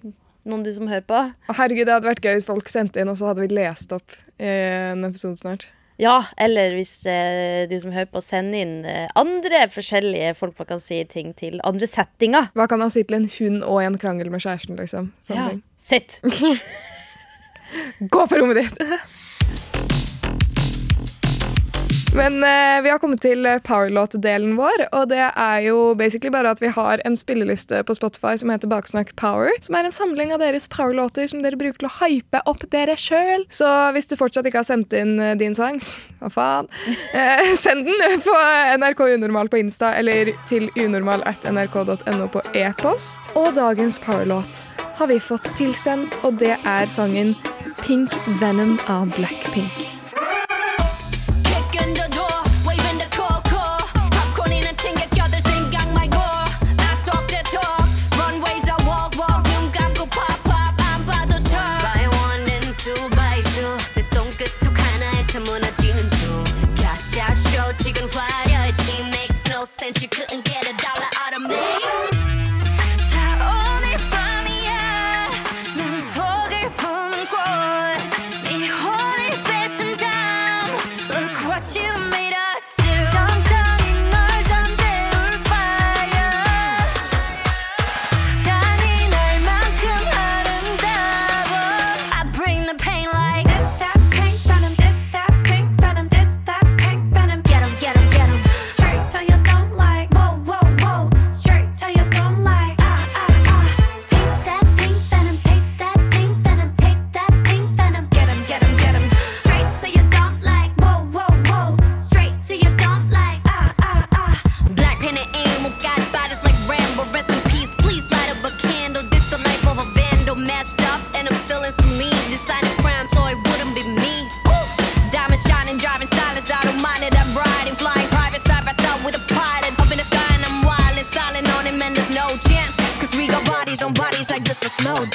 noen 0.46 0.64
du 0.66 0.72
som 0.76 0.88
hører 0.90 1.06
på. 1.08 1.24
Herregud, 1.50 1.86
det 1.88 1.96
hadde 1.98 2.10
vært 2.12 2.24
gøy 2.24 2.38
hvis 2.38 2.48
folk 2.48 2.70
sendte 2.72 3.02
inn, 3.02 3.10
og 3.12 3.18
så 3.20 3.32
hadde 3.32 3.44
vi 3.44 3.52
lest 3.58 3.92
opp 3.96 4.16
en 4.40 5.04
episode 5.08 5.40
snart. 5.42 5.68
Ja, 6.00 6.24
eller 6.40 6.72
hvis 6.72 6.94
eh, 7.08 7.68
du 7.68 7.74
som 7.80 7.92
hører 7.92 8.08
på, 8.08 8.22
sender 8.24 8.62
inn 8.64 8.76
eh, 8.88 9.06
andre 9.20 9.66
forskjellige 9.68 10.32
folk 10.38 10.56
man 10.60 10.70
kan 10.72 10.80
si 10.80 11.02
ting 11.04 11.34
til. 11.36 11.60
Andre 11.66 11.88
settinger. 11.90 12.48
Hva 12.56 12.66
kan 12.70 12.80
man 12.80 12.92
si 12.92 13.04
til 13.04 13.18
en 13.18 13.28
hund 13.36 13.64
og 13.66 13.82
en 13.84 13.98
krangel 14.00 14.32
med 14.32 14.40
kjæresten, 14.40 14.80
liksom? 14.80 15.12
Sånne 15.28 15.48
ting. 15.52 15.64
Sitt! 15.76 16.20
Gå 18.14 18.24
på 18.26 18.40
rommet 18.40 18.62
ditt! 18.62 18.80
Men 22.14 22.44
eh, 22.44 22.82
vi 22.82 22.90
har 22.90 22.98
kommet 22.98 23.20
til 23.22 23.46
eh, 23.46 23.60
powerlåt-delen 23.62 24.56
vår, 24.58 24.82
og 24.90 25.08
det 25.12 25.22
er 25.28 25.58
jo 25.62 25.92
basically 25.94 26.32
bare 26.34 26.50
at 26.50 26.62
vi 26.62 26.72
har 26.74 27.02
en 27.06 27.14
spilleliste 27.16 27.84
på 27.86 27.94
Spotify 27.94 28.32
som 28.40 28.50
heter 28.50 28.70
Baksnakk 28.70 29.12
Power, 29.20 29.52
som 29.62 29.76
er 29.78 29.86
en 29.86 29.94
samling 29.94 30.32
av 30.34 30.42
deres 30.42 30.66
powerlåter 30.72 31.30
som 31.30 31.44
dere 31.44 31.58
bruker 31.60 31.78
til 31.78 31.86
å 31.86 31.92
hype 32.00 32.40
opp 32.50 32.64
dere 32.74 32.96
sjøl. 32.98 33.44
Så 33.46 33.68
hvis 33.94 34.10
du 34.10 34.16
fortsatt 34.18 34.48
ikke 34.50 34.58
har 34.64 34.66
sendt 34.66 34.96
inn 34.96 35.20
eh, 35.22 35.36
din 35.38 35.54
sang, 35.54 35.78
hva 36.20 36.32
faen, 36.34 36.72
eh, 37.14 37.52
send 37.64 37.86
den 37.86 38.18
på 38.26 38.34
NRK 38.82 39.04
Unormal 39.14 39.52
på 39.52 39.62
Insta 39.62 39.94
eller 40.00 40.32
til 40.50 40.66
unormal 40.74 41.22
at 41.30 41.46
nrk.no 41.46 42.26
på 42.34 42.42
e-post. 42.58 43.30
Og 43.38 43.54
dagens 43.54 44.02
powerlåt 44.02 44.66
har 44.98 45.12
vi 45.14 45.22
fått 45.22 45.46
tilsendt, 45.60 46.18
og 46.26 46.42
det 46.42 46.56
er 46.58 46.90
sangen 46.90 47.36
Pink 47.84 48.18
Venom 48.42 48.76
av 48.90 49.14
Blackpink. 49.14 49.99
하나에 65.29 65.29
다 65.29 65.39
무너지는 65.39 66.09
중. 66.09 66.43
가짜 66.75 67.33
쇼 67.35 67.83
지금 67.83 68.09
화려해. 68.09 68.69
It 68.69 69.05
makes 69.09 69.43
no 69.47 69.63
sense. 69.63 70.01
You 70.01 70.09
couldn't 70.09 70.43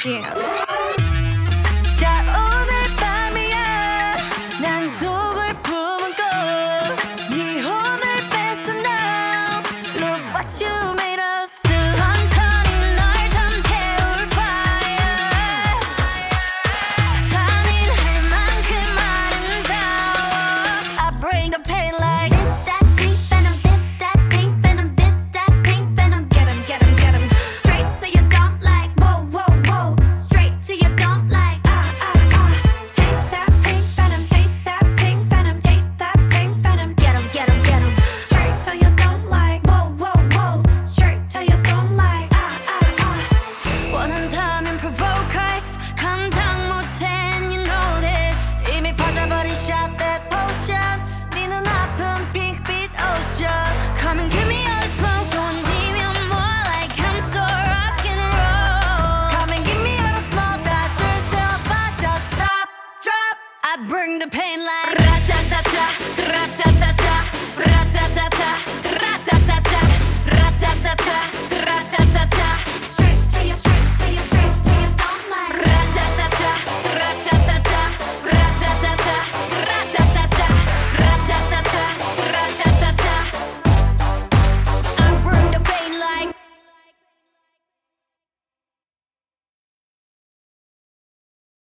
dance 0.06 0.65